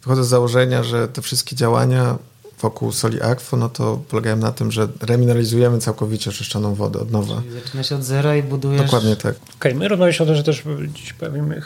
[0.03, 2.19] wychodzę z założenia, że te wszystkie działania
[2.61, 7.43] wokół soli Aquo, no to polegają na tym, że remineralizujemy całkowicie oczyszczoną wodę od nowa.
[7.43, 8.83] Czyli zaczyna się od zera i budujesz...
[8.83, 9.35] Dokładnie tak.
[9.35, 10.63] Okej, okay, my rozmawialiśmy o tym, że też
[10.95, 11.63] dziś powiemy,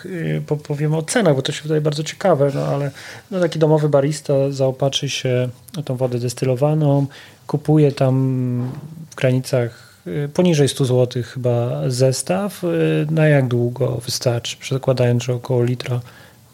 [0.67, 2.91] powiemy o cenach, bo to się wydaje bardzo ciekawe, no ale
[3.31, 7.07] no, taki domowy barista zaopatrzy się na tą wodę destylowaną,
[7.47, 8.73] kupuje tam
[9.11, 12.65] w granicach y, poniżej 100 zł chyba zestaw.
[12.65, 14.57] Y, na jak długo wystarczy?
[14.57, 16.01] Przekładając, że około litra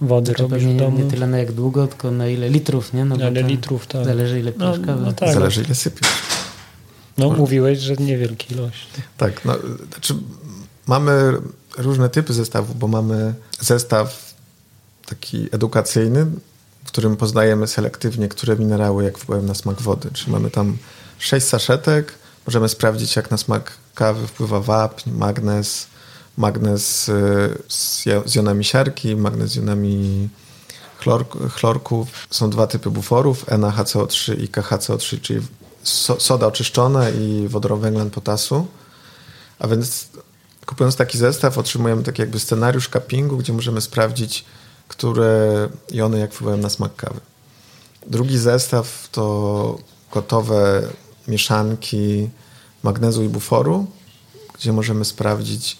[0.01, 0.99] wody znaczy, robisz w domu.
[0.99, 3.05] Nie tyle na jak długo, tylko na ile litrów, nie?
[3.05, 4.05] No na ile litrów, tak.
[4.05, 6.09] Zależy ile pijesz no, no tak, Zależy ile sypiesz.
[7.19, 8.89] No, mówiłeś, że niewielki ilość.
[9.17, 9.55] Tak, no,
[9.93, 10.15] znaczy
[10.87, 11.33] mamy
[11.79, 14.35] różne typy zestawów, bo mamy zestaw
[15.07, 16.27] taki edukacyjny,
[16.85, 20.11] w którym poznajemy selektywnie, które minerały jak wpływają na smak wody.
[20.13, 20.77] Czyli mamy tam
[21.19, 22.15] sześć saszetek,
[22.47, 25.87] możemy sprawdzić jak na smak kawy wpływa wapń, magnez,
[26.39, 30.29] magnez y, z, jonami siarki, magnez z jonami
[30.99, 32.09] chlor, chlorków.
[32.31, 35.41] Są dwa typy buforów, NaHCO3 i KHCO3, czyli
[36.19, 38.67] soda oczyszczona i wodorowęglan potasu.
[39.59, 40.09] A więc
[40.67, 44.45] kupując taki zestaw otrzymujemy taki jakby scenariusz cuppingu, gdzie możemy sprawdzić,
[44.89, 47.21] które jony jak wpływają na smak kawy.
[48.07, 49.79] Drugi zestaw to
[50.13, 50.83] gotowe
[51.29, 52.29] mieszanki
[52.83, 53.87] magnezu i buforu,
[54.55, 55.79] gdzie możemy sprawdzić,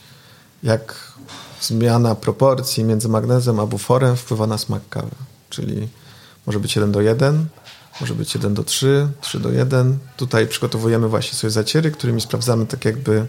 [0.63, 1.13] jak
[1.61, 5.11] zmiana proporcji między magnezem a buforem wpływa na smak kawy.
[5.51, 5.89] Czyli
[6.47, 7.47] może być 1 do 1,
[8.01, 9.99] może być 1 do 3, 3 do 1.
[10.17, 13.27] Tutaj przygotowujemy właśnie sobie zaciery, którymi sprawdzamy tak jakby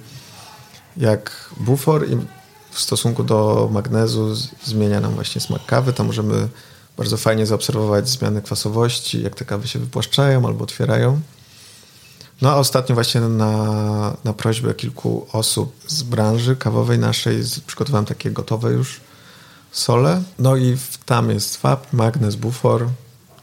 [0.98, 2.18] jak bufor i
[2.72, 5.94] w stosunku do magnezu zmienia nam właśnie smak kawy.
[5.94, 6.48] Tam możemy
[6.98, 11.22] bardzo fajnie zaobserwować zmiany kwasowości, jak te kawy się wypłaszczają albo otwierają.
[12.42, 18.32] No a ostatnio właśnie na, na prośbę kilku osób z branży kawowej naszej przygotowałem takie
[18.32, 19.00] gotowe już
[19.72, 20.24] sole.
[20.40, 22.88] No i tam jest FAP, magnez, bufor.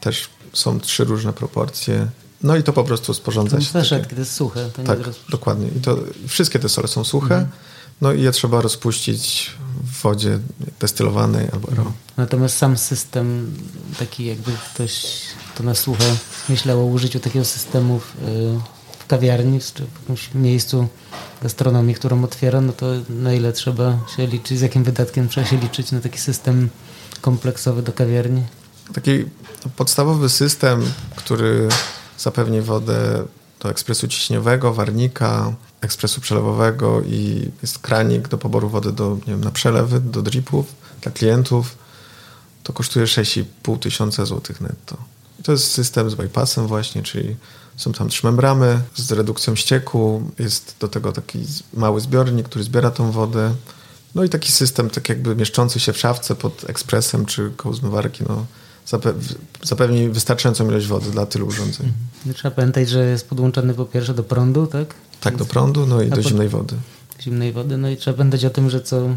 [0.00, 2.08] Też są trzy różne proporcje.
[2.42, 3.66] No i to po prostu sporządza się.
[3.66, 4.16] Saszetki, takie...
[4.16, 4.70] to jest suche.
[4.70, 5.68] To tak, dokładnie.
[5.76, 7.34] I to, wszystkie te sole są suche.
[7.34, 7.46] Mhm.
[8.00, 9.50] No i je trzeba rozpuścić
[9.84, 10.38] w wodzie
[10.80, 11.92] destylowanej albo mhm.
[12.16, 13.54] Natomiast sam system,
[13.98, 15.06] taki jakby ktoś
[15.56, 16.04] to na słuchę
[16.48, 18.14] myślał o użyciu takiego systemu w,
[19.06, 20.88] w kawiarni czy w jakimś miejscu
[21.42, 25.56] gastronomii, którą otwiera, no to na ile trzeba się liczyć, z jakim wydatkiem trzeba się
[25.56, 26.68] liczyć na taki system
[27.20, 28.42] kompleksowy do kawiarni?
[28.94, 29.24] Taki
[29.76, 31.68] podstawowy system, który
[32.18, 33.24] zapewni wodę
[33.60, 39.44] do ekspresu ciśniowego, warnika, ekspresu przelewowego i jest kranik do poboru wody do, nie wiem,
[39.44, 40.66] na przelewy, do dripów
[41.02, 41.76] dla klientów,
[42.62, 44.96] to kosztuje 6,5 tysiąca złotych netto.
[45.40, 47.36] I to jest system z bypassem właśnie, czyli
[47.76, 51.38] są tam trzy membramy z redukcją ścieku, jest do tego taki
[51.74, 53.54] mały zbiornik, który zbiera tą wodę.
[54.14, 58.24] No i taki system tak jakby mieszczący się w szafce pod ekspresem czy koło zmywarki,
[58.28, 58.46] no
[59.62, 61.86] zapewni wystarczającą ilość wody dla tylu urządzeń.
[61.86, 62.34] Mhm.
[62.34, 64.94] Trzeba pamiętać, że jest podłączony po pierwsze do prądu, tak?
[65.20, 66.76] Tak, do prądu, no i do zimnej wody.
[67.20, 69.08] Zimnej wody, no i trzeba pamiętać o tym, że co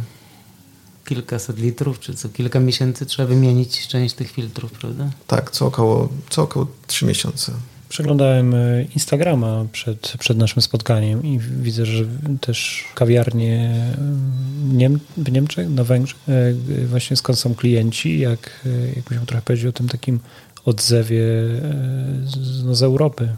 [1.05, 5.09] kilkaset litrów, czy co kilka miesięcy trzeba wymienić część tych filtrów, prawda?
[5.27, 7.51] Tak, co około, co około 3 miesiące.
[7.89, 12.05] Przeglądałem e, Instagrama przed, przed naszym spotkaniem i widzę, że
[12.41, 13.75] też kawiarnie
[14.73, 19.41] Niem, w Niemczech, na Węgrzech, e, właśnie skąd są klienci, jak, e, jak byśmy trochę
[19.41, 20.19] powiedział o tym takim
[20.65, 21.23] odzewie
[22.25, 23.29] z, no, z Europy.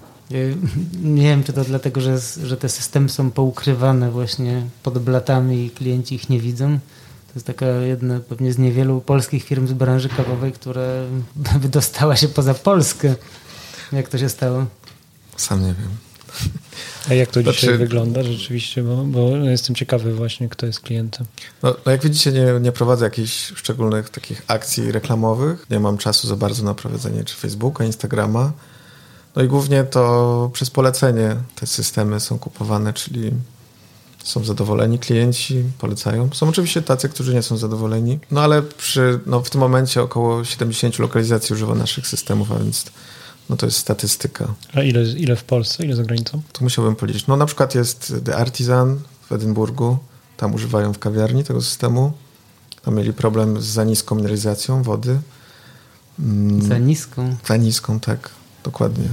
[1.03, 5.69] Nie wiem, czy to dlatego, że, że te systemy są poukrywane właśnie pod blatami i
[5.69, 6.79] klienci ich nie widzą.
[7.27, 10.81] To jest taka jedna pewnie z niewielu polskich firm z branży kawowej, która
[11.61, 13.15] wydostała się poza Polskę.
[13.93, 14.65] Jak to się stało?
[15.37, 15.97] Sam nie wiem.
[17.09, 18.83] A jak to dzisiaj znaczy, wygląda rzeczywiście?
[18.83, 21.25] Bo, bo jestem ciekawy właśnie, kto jest klientem.
[21.63, 25.65] No, no jak widzicie, nie, nie prowadzę jakichś szczególnych takich akcji reklamowych.
[25.69, 28.51] Nie mam czasu za bardzo na prowadzenie czy Facebooka, Instagrama.
[29.35, 33.31] No i głównie to przez polecenie te systemy są kupowane, czyli
[34.23, 36.29] są zadowoleni klienci, polecają.
[36.33, 40.43] Są oczywiście tacy, którzy nie są zadowoleni, no ale przy, no w tym momencie około
[40.43, 42.85] 70 lokalizacji używa naszych systemów, a więc
[43.49, 44.53] no to jest statystyka.
[44.73, 46.41] A ile, ile w Polsce, ile za granicą?
[46.53, 47.27] To musiałbym policzyć.
[47.27, 48.99] No na przykład jest The Artisan
[49.29, 49.97] w Edynburgu,
[50.37, 52.13] tam używają w kawiarni tego systemu.
[52.85, 55.19] Tam mieli problem z za niską mineralizacją wody.
[56.19, 57.35] Mm, za niską?
[57.45, 58.29] Za niską, tak,
[58.63, 59.07] dokładnie.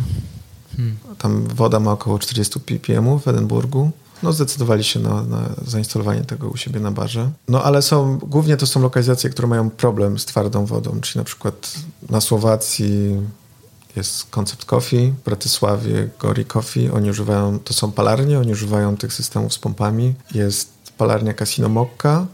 [0.77, 0.97] Hmm.
[1.19, 3.91] Tam woda ma około 40 ppm w Edynburgu.
[4.23, 7.31] No zdecydowali się na, na, zainstalowanie tego u siebie na barze.
[7.49, 11.25] No ale są, głównie to są lokalizacje, które mają problem z twardą wodą, czyli na
[11.25, 11.75] przykład
[12.11, 13.17] na Słowacji
[13.96, 19.12] jest Concept Coffee, w Bratysławie Gori Coffee, oni używają, to są palarnie, oni używają tych
[19.12, 20.14] systemów z pompami.
[20.35, 22.27] Jest palarnia Casino Mokka,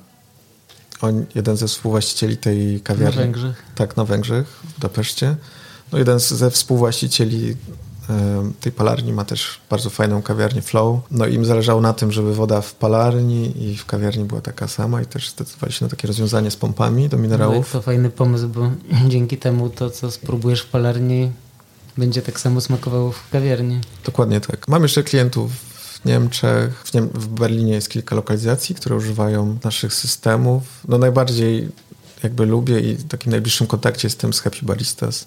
[1.00, 3.16] on, jeden ze współwłaścicieli tej kawiarni.
[3.16, 3.62] Na Węgrzech.
[3.74, 5.36] Tak, na Węgrzech, w Budapeszcie.
[5.92, 7.56] No jeden ze współwłaścicieli
[8.60, 11.00] tej palarni ma też bardzo fajną kawiarnię Flow.
[11.10, 15.02] No im zależało na tym, żeby woda w palarni i w kawiarni była taka sama
[15.02, 17.74] i też zdecydowali się na takie rozwiązanie z pompami do minerałów.
[17.74, 18.70] No to fajny pomysł, bo
[19.12, 21.30] dzięki temu to, co spróbujesz w palarni
[21.98, 23.80] będzie tak samo smakowało w kawiarni.
[24.04, 24.68] Dokładnie tak.
[24.68, 29.94] Mam jeszcze klientów w Niemczech, w, Niem w Berlinie jest kilka lokalizacji, które używają naszych
[29.94, 30.62] systemów.
[30.88, 31.68] No najbardziej
[32.22, 35.26] jakby lubię i w takim najbliższym kontakcie jestem z Happy Baristas.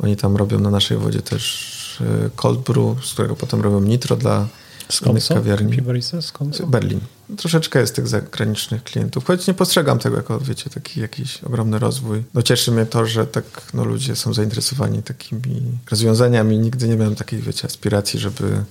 [0.00, 4.16] Oni tam robią na naszej wodzie też E, cold brew, z którego potem robią nitro
[4.16, 4.46] dla
[4.88, 5.34] Skąd innych są?
[5.34, 5.76] kawiarni.
[6.20, 6.66] Skąd są?
[6.66, 7.00] Berlin.
[7.36, 12.24] Troszeczkę jest tych zagranicznych klientów, choć nie postrzegam tego jako, wiecie, taki jakiś ogromny rozwój.
[12.34, 16.58] No cieszy mnie to, że tak no, ludzie są zainteresowani takimi rozwiązaniami.
[16.58, 18.64] Nigdy nie miałem takiej, wiecie, aspiracji, żeby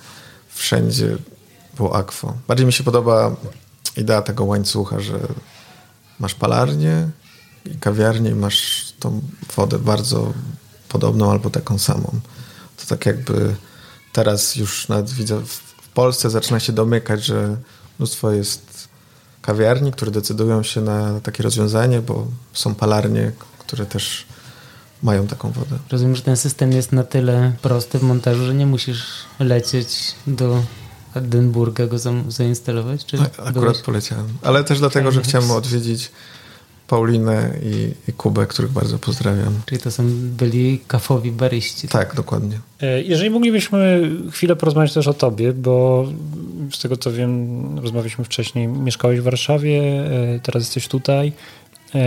[0.50, 1.18] wszędzie
[1.78, 2.34] było akwo.
[2.48, 3.36] Bardziej mi się podoba
[3.98, 5.20] idea tego łańcucha, że
[6.20, 7.10] masz palarnię
[7.66, 9.22] i kawiarnię i masz tą
[9.56, 10.34] wodę bardzo
[10.94, 12.20] podobną albo taką samą.
[12.78, 13.56] To tak jakby
[14.14, 15.42] teraz już nawet widzę
[15.84, 17.58] w Polsce zaczyna się domykać, że
[18.00, 18.88] mnóstwo jest
[19.42, 24.26] kawiarni, które decydują się na takie rozwiązanie, bo są palarnie, które też
[25.04, 25.78] mają taką wodę.
[25.90, 29.04] Rozumiem, że ten system jest na tyle prosty w montażu, że nie musisz
[29.40, 30.64] lecieć do
[31.14, 33.06] Edynburga go zainstalować?
[33.06, 33.82] Czy akurat byłeś...
[33.82, 34.28] poleciałem.
[34.42, 36.12] Ale też dlatego, że chciałem odwiedzić
[36.88, 39.62] Paulinę i, i Kubę, których bardzo pozdrawiam.
[39.66, 41.88] Czyli to są byli kafowi baryści.
[41.88, 42.60] Tak, dokładnie.
[42.82, 46.06] E, jeżeli moglibyśmy chwilę porozmawiać też o tobie, bo
[46.72, 49.82] z tego co wiem, rozmawialiśmy wcześniej, mieszkałeś w Warszawie,
[50.36, 51.34] e, teraz jesteś tutaj.
[51.96, 52.02] E,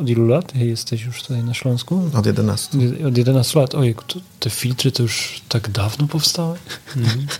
[0.00, 2.02] od ilu lat jesteś już tutaj na Śląsku?
[2.14, 2.78] Od 11.
[3.08, 3.74] Od 11 lat.
[3.74, 3.94] Ojej,
[4.40, 6.58] te filtry to już tak dawno powstały.
[6.96, 7.26] Mhm.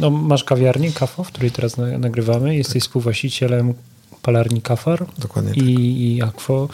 [0.00, 2.56] No, masz kawiarnię, kafo, w której teraz nagrywamy.
[2.56, 2.82] Jesteś tak.
[2.82, 3.74] współwłaścicielem
[4.22, 5.66] palarni Kafar Dokładnie i, tak.
[5.66, 6.68] i Aquo.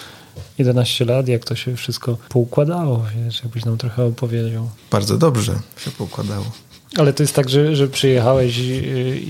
[0.59, 4.71] 11 lat, jak to się wszystko poukładało, wiesz, jakbyś nam trochę opowiedział.
[4.91, 6.45] Bardzo dobrze się poukładało.
[6.97, 8.73] Ale to jest tak, że, że przyjechałeś i,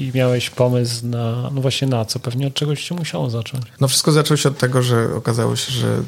[0.03, 2.19] i, miałeś pomysł na, no właśnie na co?
[2.19, 3.65] Pewnie od czegoś się musiało zacząć.
[3.81, 6.03] No wszystko zaczęło się od tego, że okazało się, że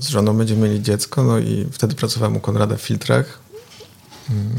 [0.00, 3.38] z żoną będziemy mieli dziecko, no i wtedy pracowałem u Konrada w Filtrach.
[4.30, 4.54] Mm.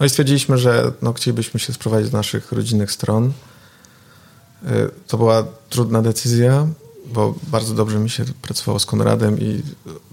[0.00, 3.32] No i stwierdziliśmy, że no, chcielibyśmy się sprowadzić do naszych rodzinnych stron.
[4.64, 6.66] E, to była trudna decyzja,
[7.06, 9.62] bo bardzo dobrze mi się pracowało z Konradem i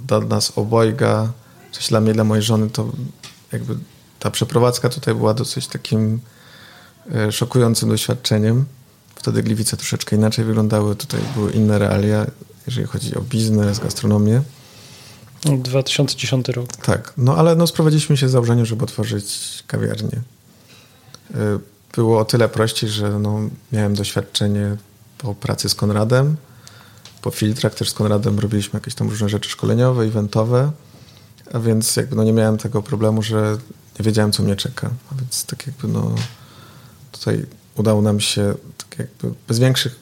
[0.07, 1.31] dla nas obojga,
[1.71, 2.91] coś dla mnie, dla mojej żony, to
[3.51, 3.75] jakby
[4.19, 6.19] ta przeprowadzka tutaj była dosyć takim
[7.15, 8.65] e, szokującym doświadczeniem.
[9.15, 12.25] Wtedy Gliwice troszeczkę inaczej wyglądały, tutaj były inne realia,
[12.67, 14.41] jeżeli chodzi o biznes, gastronomię.
[15.45, 16.77] 2010 rok.
[16.77, 20.21] Tak, no ale no, sprowadziliśmy się z założenia, żeby otworzyć kawiarnię.
[21.95, 23.39] Było o tyle prościej, że no,
[23.71, 24.77] miałem doświadczenie
[25.17, 26.35] po pracy z Konradem,
[27.21, 30.71] po filtrach też z Konradem robiliśmy jakieś tam różne rzeczy szkoleniowe, eventowe,
[31.53, 33.57] a więc jakby no nie miałem tego problemu, że
[33.99, 34.89] nie wiedziałem, co mnie czeka.
[35.11, 36.15] A więc tak jakby no
[37.11, 39.95] tutaj udało nam się tak jakby bez większych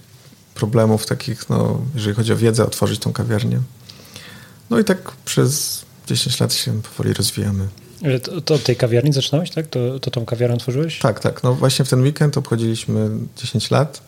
[0.55, 3.61] problemów takich, no jeżeli chodzi o wiedzę, otworzyć tą kawiarnię.
[4.69, 7.67] No i tak przez 10 lat się powoli rozwijamy.
[8.23, 9.67] To, to od tej kawiarni zaczynałeś, tak?
[9.67, 10.99] To, to tą kawiarnię otworzyłeś?
[10.99, 11.43] Tak, tak.
[11.43, 14.01] No właśnie w ten weekend obchodziliśmy 10 lat.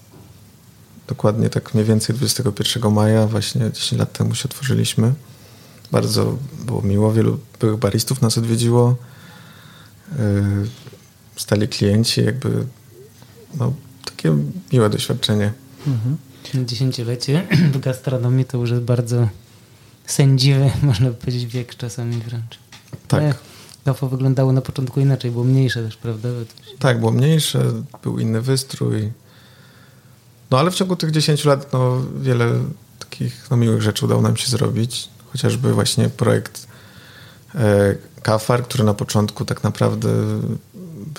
[1.07, 5.13] Dokładnie tak mniej więcej 21 maja, właśnie 10 lat temu się otworzyliśmy.
[5.91, 8.95] Bardzo było miło, wielu byłych baristów nas odwiedziło.
[10.11, 10.17] Yy,
[11.35, 12.65] stali klienci, jakby
[13.59, 13.73] no,
[14.05, 14.37] takie
[14.73, 15.53] miłe doświadczenie.
[15.87, 16.17] Mhm.
[16.65, 19.29] Dziesięciolecie w gastronomii to już jest bardzo
[20.05, 22.59] sędziwy, można powiedzieć, wiek czasami wręcz.
[23.07, 23.37] Tak.
[23.85, 26.29] Gafo wyglądało na początku inaczej, było mniejsze też, prawda?
[26.79, 27.63] Tak, było mniejsze,
[28.03, 29.11] był inny wystrój.
[30.51, 32.51] No ale w ciągu tych 10 lat no, wiele
[32.99, 35.09] takich no, miłych rzeczy udało nam się zrobić.
[35.31, 36.67] Chociażby właśnie projekt
[37.55, 40.09] E, kafar, który na początku tak naprawdę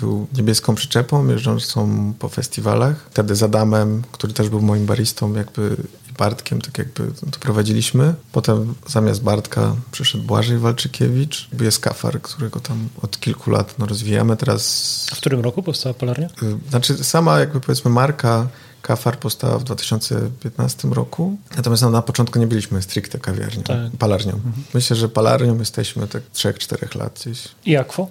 [0.00, 3.07] był niebieską przyczepą jeżdżącą po festiwalach.
[3.11, 5.77] Wtedy z Adamem, który też był moim baristą, jakby
[6.18, 8.14] Bartkiem, tak jakby to prowadziliśmy.
[8.33, 11.48] Potem zamiast Bartka przyszedł Błażej Walczykiewicz.
[11.61, 14.37] Jest Kafar, którego tam od kilku lat no, rozwijamy.
[14.37, 15.07] Teraz...
[15.14, 16.29] W którym roku powstała Palarnia?
[16.42, 18.46] Y, znaczy sama jakby powiedzmy marka
[18.83, 23.79] Kafar powstała w 2015 roku, natomiast no, na początku nie byliśmy stricte kawiarnią, tak.
[23.98, 24.33] palarnią.
[24.33, 24.53] Mhm.
[24.74, 27.48] Myślę, że palarnią jesteśmy tak 3-4 lat gdzieś.
[27.64, 28.09] I Akwo?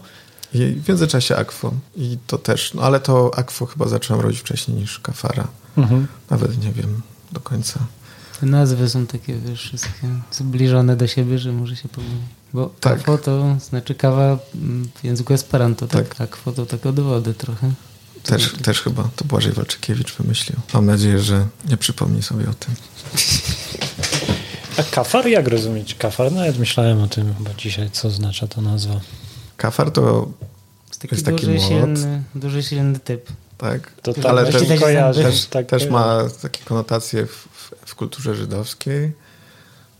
[0.54, 1.74] I w międzyczasie Akwo.
[1.96, 5.48] I to też, no ale to Akwo chyba zacząłem robić wcześniej niż Kafara.
[5.78, 6.08] Mhm.
[6.30, 7.02] Nawet nie wiem
[7.34, 7.80] do końca.
[8.39, 12.22] Te nazwy są takie, wiesz, wszystkie zbliżone do siebie, że może się pomylić.
[12.54, 13.00] Bo tak.
[13.00, 14.38] Akwo to znaczy kawa
[14.96, 16.15] w języku esperanto, tak?
[16.15, 16.22] tak.
[16.22, 17.72] Akwo to tak od wody trochę.
[18.24, 20.60] Też, też chyba to Błażej Walczykiewicz wymyślił.
[20.74, 22.76] Mam nadzieję, że nie przypomni sobie o tym.
[24.78, 25.28] A kafar?
[25.28, 26.32] Jak rozumieć kafar?
[26.32, 29.00] Nawet myślałem o tym chyba dzisiaj, co oznacza ta nazwa.
[29.58, 30.32] Kafar to
[31.00, 33.30] taki jest taki duży, silny, duży, silny typ.
[33.63, 37.47] Tak, to tak ale też, kojarzy, też, tak też ma takie konotacje w,
[37.86, 39.12] w, kulturze żydowskiej.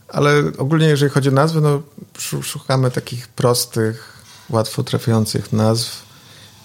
[0.08, 1.82] Ale ogólnie jeżeli chodzi o nazwy, no
[2.42, 6.02] szukamy takich prostych, łatwo trafiających nazw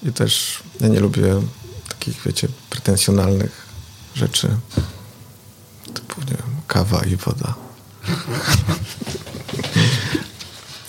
[0.03, 1.41] i też ja nie lubię
[1.89, 3.67] takich, wiecie, pretensjonalnych
[4.15, 4.49] rzeczy
[5.93, 7.55] typu, nie wiem, kawa i woda.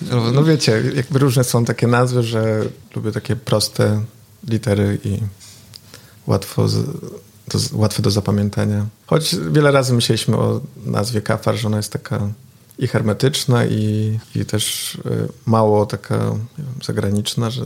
[0.03, 2.63] No, no wiecie, jakby różne są takie nazwy, że
[2.97, 4.05] lubię takie proste
[4.49, 5.21] litery i
[6.27, 6.69] łatwo
[7.49, 8.87] do, łatwe do zapamiętania.
[9.07, 12.29] Choć wiele razy myśleliśmy o nazwie kafar, że ona jest taka
[12.79, 15.01] i hermetyczna i, i też y,
[15.47, 16.35] mało taka
[16.85, 17.65] zagraniczna, że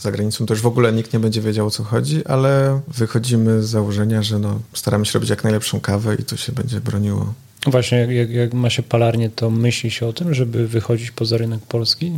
[0.00, 3.68] za granicą już w ogóle nikt nie będzie wiedział o co chodzi, ale wychodzimy z
[3.68, 7.34] założenia, że no, staramy się robić jak najlepszą kawę i to się będzie broniło.
[7.66, 11.60] Właśnie, jak, jak ma się palarnię, to myśli się o tym, żeby wychodzić poza rynek
[11.60, 12.12] polski?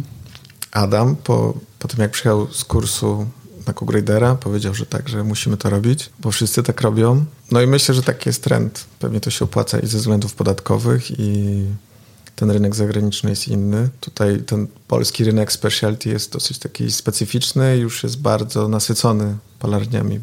[0.73, 3.27] Adam, po, po tym jak przyjechał z kursu
[3.69, 7.25] na Cookgradera, powiedział, że tak, że musimy to robić, bo wszyscy tak robią.
[7.51, 8.85] No i myślę, że taki jest trend.
[8.99, 11.65] Pewnie to się opłaca i ze względów podatkowych i
[12.37, 13.89] ten rynek zagraniczny jest inny.
[14.01, 20.21] Tutaj ten polski rynek specialty jest dosyć taki specyficzny, już jest bardzo nasycony palarniami.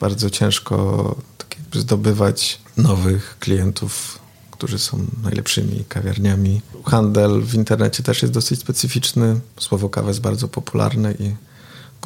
[0.00, 4.18] Bardzo ciężko tak zdobywać nowych klientów
[4.50, 6.60] którzy są najlepszymi kawiarniami.
[6.84, 9.40] Handel w internecie też jest dosyć specyficzny.
[9.60, 11.34] Słowo kawa jest bardzo popularne i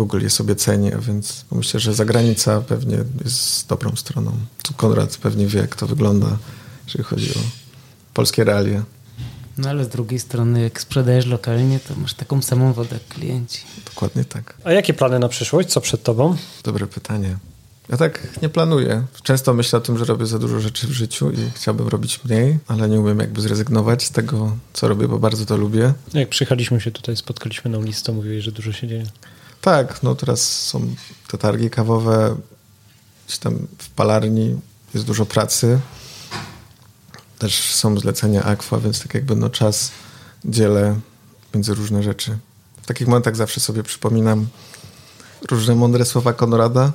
[0.00, 4.32] Google je sobie ceni, a więc myślę, że zagranica pewnie jest dobrą stroną.
[4.62, 6.38] Tu Konrad pewnie wie, jak to wygląda,
[6.86, 7.42] jeżeli chodzi o
[8.14, 8.82] polskie realia.
[9.58, 13.60] No ale z drugiej strony, jak sprzedajesz lokalnie, to masz taką samą wodę jak klienci.
[13.84, 14.56] Dokładnie tak.
[14.64, 15.68] A jakie plany na przyszłość?
[15.68, 16.36] Co przed tobą?
[16.64, 17.36] Dobre pytanie.
[17.88, 19.04] Ja tak nie planuję.
[19.22, 22.58] Często myślę o tym, że robię za dużo rzeczy w życiu i chciałbym robić mniej,
[22.66, 25.92] ale nie umiem jakby zrezygnować z tego, co robię, bo bardzo to lubię.
[26.14, 29.06] Jak przyjechaliśmy się tutaj, spotkaliśmy na ulicy, to mówiłeś, że dużo się dzieje.
[29.60, 30.94] Tak, no teraz są
[31.28, 32.36] te targi kawowe,
[33.26, 34.60] gdzieś tam w palarni
[34.94, 35.80] jest dużo pracy.
[37.38, 39.90] Też są zlecenia Aqua, więc tak jakby no czas
[40.44, 41.00] dzielę
[41.54, 42.38] między różne rzeczy.
[42.82, 44.46] W takich momentach zawsze sobie przypominam
[45.50, 46.92] różne mądre słowa Konrada,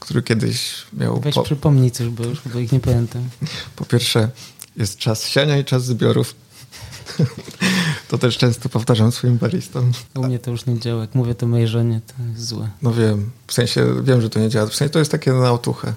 [0.00, 1.20] który kiedyś miał...
[1.20, 1.42] Weź po...
[1.42, 3.28] przypomnij coś, bo już chyba ich nie pamiętam.
[3.76, 4.30] Po pierwsze,
[4.76, 6.34] jest czas siania i czas zbiorów.
[8.08, 9.92] to też często powtarzam swoim baristom.
[10.14, 11.00] U mnie to już nie działa.
[11.00, 12.70] Jak mówię to mojej żonie, to jest złe.
[12.82, 13.30] No wiem.
[13.46, 14.66] W sensie, wiem, że to nie działa.
[14.66, 15.92] W sensie to jest takie na otuchę,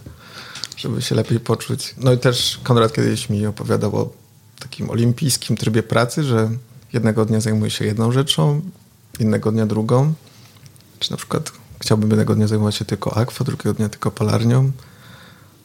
[0.77, 1.95] żeby się lepiej poczuć.
[1.97, 4.13] No i też Konrad kiedyś mi opowiadał o
[4.59, 6.49] takim olimpijskim trybie pracy, że
[6.93, 8.61] jednego dnia zajmuje się jedną rzeczą,
[9.19, 10.13] innego dnia drugą.
[10.99, 14.71] Czy na przykład chciałbym jednego dnia zajmować się tylko akwa, drugiego dnia tylko palarnią,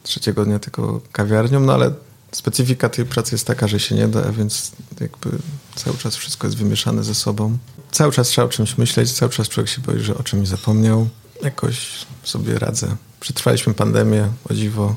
[0.02, 1.92] trzeciego dnia tylko kawiarnią, no ale
[2.36, 5.30] specyfika tej pracy jest taka, że się nie da, więc jakby
[5.74, 7.58] cały czas wszystko jest wymieszane ze sobą.
[7.92, 11.08] Cały czas trzeba o czymś myśleć, cały czas człowiek się boi, że o czymś zapomniał.
[11.42, 12.96] Jakoś sobie radzę.
[13.20, 14.96] Przetrwaliśmy pandemię, o dziwo,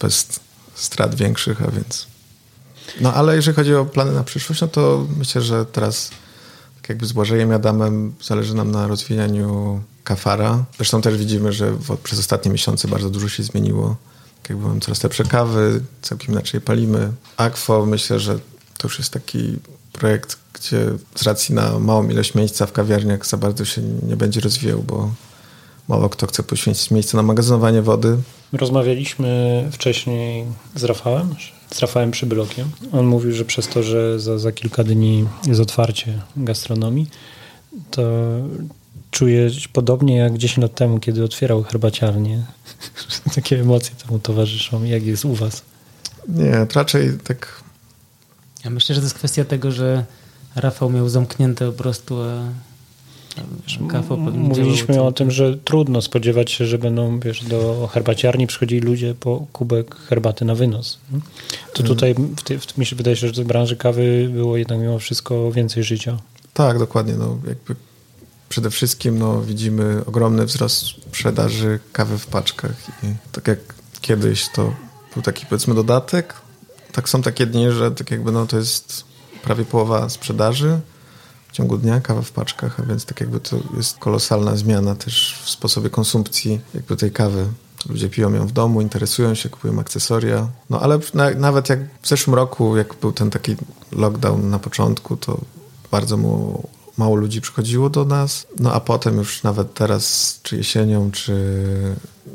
[0.00, 0.40] bez
[0.74, 2.06] strat większych, a więc...
[3.00, 6.10] No ale jeżeli chodzi o plany na przyszłość, no to myślę, że teraz
[6.80, 10.64] tak jakby z Błażejem Adamem zależy nam na rozwijaniu kafara.
[10.76, 13.96] Zresztą też widzimy, że przez ostatnie miesiące bardzo dużo się zmieniło.
[14.42, 17.12] Tak jakby mamy coraz lepsze kawy, całkiem inaczej palimy.
[17.36, 18.38] Aquo myślę, że
[18.78, 19.56] to już jest taki
[19.92, 24.40] projekt, gdzie z racji na małą ilość miejsca w kawiarniach za bardzo się nie będzie
[24.40, 25.10] rozwijał, bo
[25.88, 28.16] mało kto chce poświęcić miejsce na magazynowanie wody.
[28.52, 30.44] Rozmawialiśmy wcześniej
[30.76, 31.34] z Rafałem,
[31.70, 32.70] z Rafałem Przybylokiem.
[32.92, 37.06] On mówił, że przez to, że za, za kilka dni jest otwarcie gastronomii,
[37.90, 38.02] to
[39.10, 42.44] czuję podobnie jak 10 lat temu, kiedy otwierał herbaciarnię.
[43.34, 44.84] Takie emocje temu towarzyszą.
[44.84, 45.62] Jak jest u was?
[46.28, 47.62] Nie, raczej tak...
[48.64, 50.04] Ja myślę, że to jest kwestia tego, że
[50.56, 52.44] Rafał miał zamknięte po prostu, a
[53.88, 59.14] Kafo Mówiliśmy o tym, że trudno spodziewać się, że będą wiesz, do herbaciarni przychodzili ludzie
[59.14, 60.98] po kubek herbaty na wynos.
[61.74, 64.98] To tutaj w tej, w, mi się wydaje, że w branży kawy było jednak mimo
[64.98, 66.18] wszystko więcej życia.
[66.54, 67.14] Tak, dokładnie.
[67.14, 67.74] No, jakby
[68.50, 73.58] przede wszystkim no, widzimy ogromny wzrost sprzedaży kawy w paczkach i tak jak
[74.00, 74.74] kiedyś to
[75.14, 76.34] był taki powiedzmy dodatek,
[76.92, 79.04] tak są takie dni, że tak jakby no, to jest
[79.42, 80.80] prawie połowa sprzedaży,
[81.48, 85.40] w ciągu dnia, kawa w paczkach, a więc tak jakby to jest kolosalna zmiana też
[85.44, 87.46] w sposobie konsumpcji jakby tej kawy.
[87.88, 90.48] Ludzie piją ją w domu, interesują się, kupują akcesoria.
[90.70, 93.56] No ale na, nawet jak w zeszłym roku, jak był ten taki
[93.92, 95.40] lockdown na początku, to
[95.90, 96.68] bardzo mało,
[97.00, 98.46] mało ludzi przychodziło do nas.
[98.58, 101.34] No a potem już nawet teraz, czy jesienią, czy,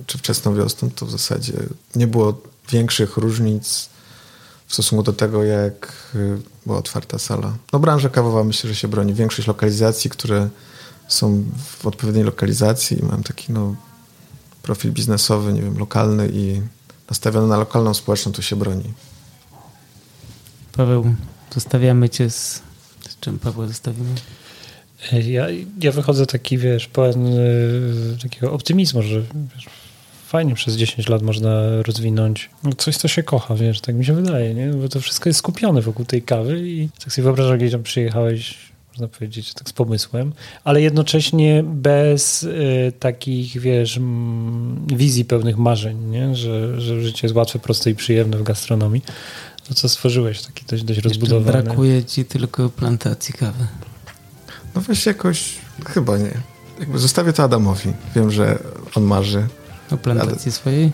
[0.05, 1.53] czy wczesną wiosną, to w zasadzie
[1.95, 2.41] nie było
[2.71, 3.89] większych różnic
[4.67, 7.53] w stosunku do tego, jak y, była otwarta sala.
[7.73, 9.13] No branża kawowa myślę, że się broni.
[9.13, 10.49] Większość lokalizacji, które
[11.07, 11.43] są
[11.79, 13.75] w odpowiedniej lokalizacji mam taki no,
[14.61, 16.61] profil biznesowy, nie wiem, lokalny i
[17.09, 18.93] nastawiony na lokalną społeczną, to się broni.
[20.71, 21.15] Paweł,
[21.53, 22.61] zostawiamy cię z,
[23.09, 24.15] z czym Paweł zostawimy?
[25.11, 25.47] Ja,
[25.81, 29.21] ja wychodzę taki, wiesz, pełen y, takiego optymizmu, że
[29.55, 29.65] wiesz,
[30.27, 34.53] fajnie przez 10 lat można rozwinąć coś, co się kocha, wiesz, tak mi się wydaje,
[34.53, 34.67] nie?
[34.67, 38.57] Bo to wszystko jest skupione wokół tej kawy i tak sobie wyobrażam, gdzieś tam przyjechałeś,
[38.89, 40.33] można powiedzieć, tak z pomysłem,
[40.63, 46.35] ale jednocześnie bez y, takich, wiesz, m, wizji pełnych marzeń, nie?
[46.35, 49.01] Że, że życie jest łatwe, proste i przyjemne w gastronomii.
[49.67, 51.63] To, co stworzyłeś, taki dość, dość rozbudowany.
[51.63, 53.67] brakuje ci tylko plantacji kawy.
[54.75, 55.55] No właśnie jakoś
[55.85, 56.31] chyba nie.
[56.79, 57.93] Jakby zostawię to Adamowi.
[58.15, 58.59] Wiem, że
[58.95, 59.47] on marzy.
[59.91, 60.91] O plantacji Ale, swojej?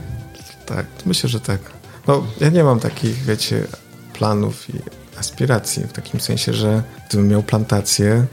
[0.66, 1.60] Tak, myślę, że tak.
[2.08, 3.68] No, ja nie mam takich, wiecie,
[4.14, 4.74] planów i
[5.20, 8.26] aspiracji, w takim sensie, że gdybym miał plantację,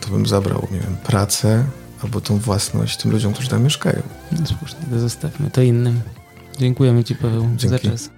[0.00, 1.64] to bym zabrał, nie wiem, pracę
[2.02, 4.02] albo tą własność tym ludziom, którzy tam mieszkają.
[4.32, 6.00] No słusznie, to zostawmy to innym.
[6.58, 7.68] Dziękujemy Ci, Paweł, Dzięki.
[7.68, 8.10] za czas.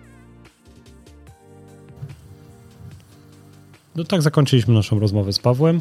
[3.97, 5.81] No tak zakończyliśmy naszą rozmowę z Pawłem.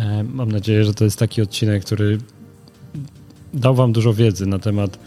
[0.00, 2.18] E, mam nadzieję, że to jest taki odcinek, który
[3.54, 4.98] dał wam dużo wiedzy na temat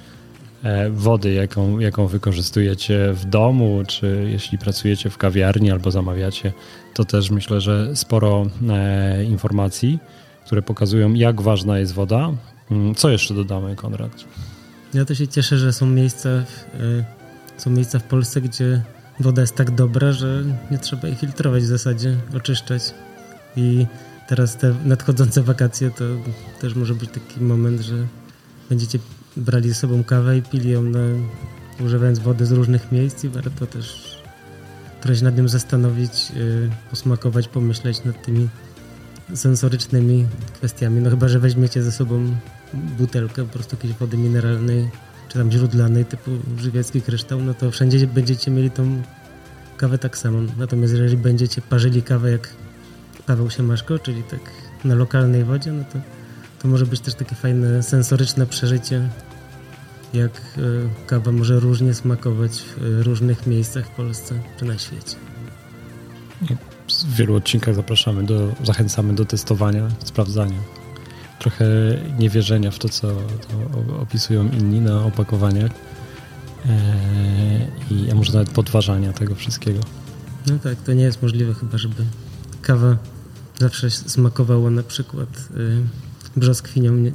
[0.63, 6.53] e, wody, jaką, jaką wykorzystujecie w domu, czy jeśli pracujecie w kawiarni albo zamawiacie,
[6.93, 9.99] to też myślę, że sporo e, informacji,
[10.45, 12.31] które pokazują, jak ważna jest woda.
[12.71, 14.25] Mm, co jeszcze dodamy, Konrad?
[14.93, 16.65] Ja to się cieszę, że są miejsca, w,
[17.57, 18.81] są miejsca w Polsce, gdzie
[19.19, 22.81] woda jest tak dobra, że nie trzeba jej filtrować w zasadzie, oczyszczać.
[23.57, 23.85] I
[24.29, 26.05] teraz te nadchodzące wakacje to
[26.61, 28.07] też może być taki moment, że
[28.69, 28.99] będziecie
[29.37, 30.99] brali ze sobą kawę i pili ją na,
[31.79, 34.17] używając wody z różnych miejsc i warto też
[35.01, 38.49] trochę się nad tym zastanowić, yy, posmakować, pomyśleć nad tymi
[39.35, 41.01] sensorycznymi kwestiami.
[41.01, 42.35] No chyba, że weźmiecie ze sobą
[42.73, 44.89] butelkę po prostu jakiejś wody mineralnej
[45.29, 49.01] czy tam źródlanej typu żywiecki kryształ, no to wszędzie będziecie mieli tą
[49.77, 50.39] kawę tak samo.
[50.57, 52.49] Natomiast jeżeli będziecie parzyli kawę jak
[53.29, 54.39] Paweł Siemaszko, czyli tak
[54.85, 55.99] na lokalnej wodzie, no to
[56.61, 59.09] to może być też takie fajne, sensoryczne przeżycie,
[60.13, 60.61] jak e,
[61.07, 65.15] kawa może różnie smakować w e, różnych miejscach w Polsce czy na świecie.
[66.87, 70.59] W wielu odcinkach zapraszamy, do, zachęcamy do testowania, sprawdzania.
[71.39, 71.65] Trochę
[72.19, 75.71] niewierzenia w to, co to opisują inni na opakowaniach.
[76.65, 79.79] Eee, I, a może nawet podważania tego wszystkiego.
[80.47, 82.03] No tak, to nie jest możliwe chyba, żeby
[82.61, 82.97] kawa
[83.59, 85.49] zawsze smakowała na przykład
[86.35, 87.11] y, brzoskwinią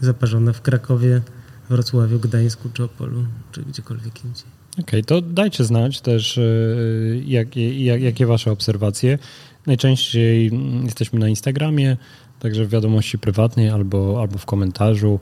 [0.00, 1.20] zaparzona w Krakowie,
[1.68, 4.46] Wrocławiu, Gdańsku czy Opolu, czy gdziekolwiek indziej.
[4.72, 9.18] Okej, okay, to dajcie znać też, y, jak, jak, jakie wasze obserwacje.
[9.66, 10.50] Najczęściej
[10.84, 11.96] jesteśmy na Instagramie,
[12.40, 15.20] także w wiadomości prywatnej albo, albo w komentarzu.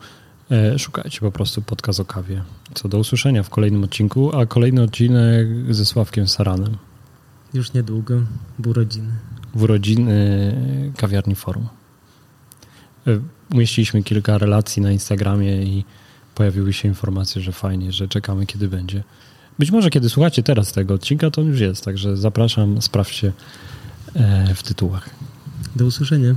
[0.50, 2.42] E, szukajcie po prostu podcast o kawie.
[2.74, 6.76] Co do usłyszenia w kolejnym odcinku, a kolejny odcinek ze Sławkiem Saranem.
[7.54, 8.14] Już niedługo,
[8.58, 9.12] w urodziny.
[9.54, 10.12] W urodziny
[10.96, 11.68] kawiarni Forum.
[13.06, 13.20] E,
[13.54, 15.84] umieściliśmy kilka relacji na Instagramie i
[16.34, 19.04] pojawiły się informacje, że fajnie, że czekamy kiedy będzie.
[19.58, 23.32] Być może kiedy słuchacie teraz tego odcinka, to on już jest, także zapraszam, sprawdźcie
[24.14, 25.10] e, w tytułach.
[25.76, 26.34] Do usłyszenia.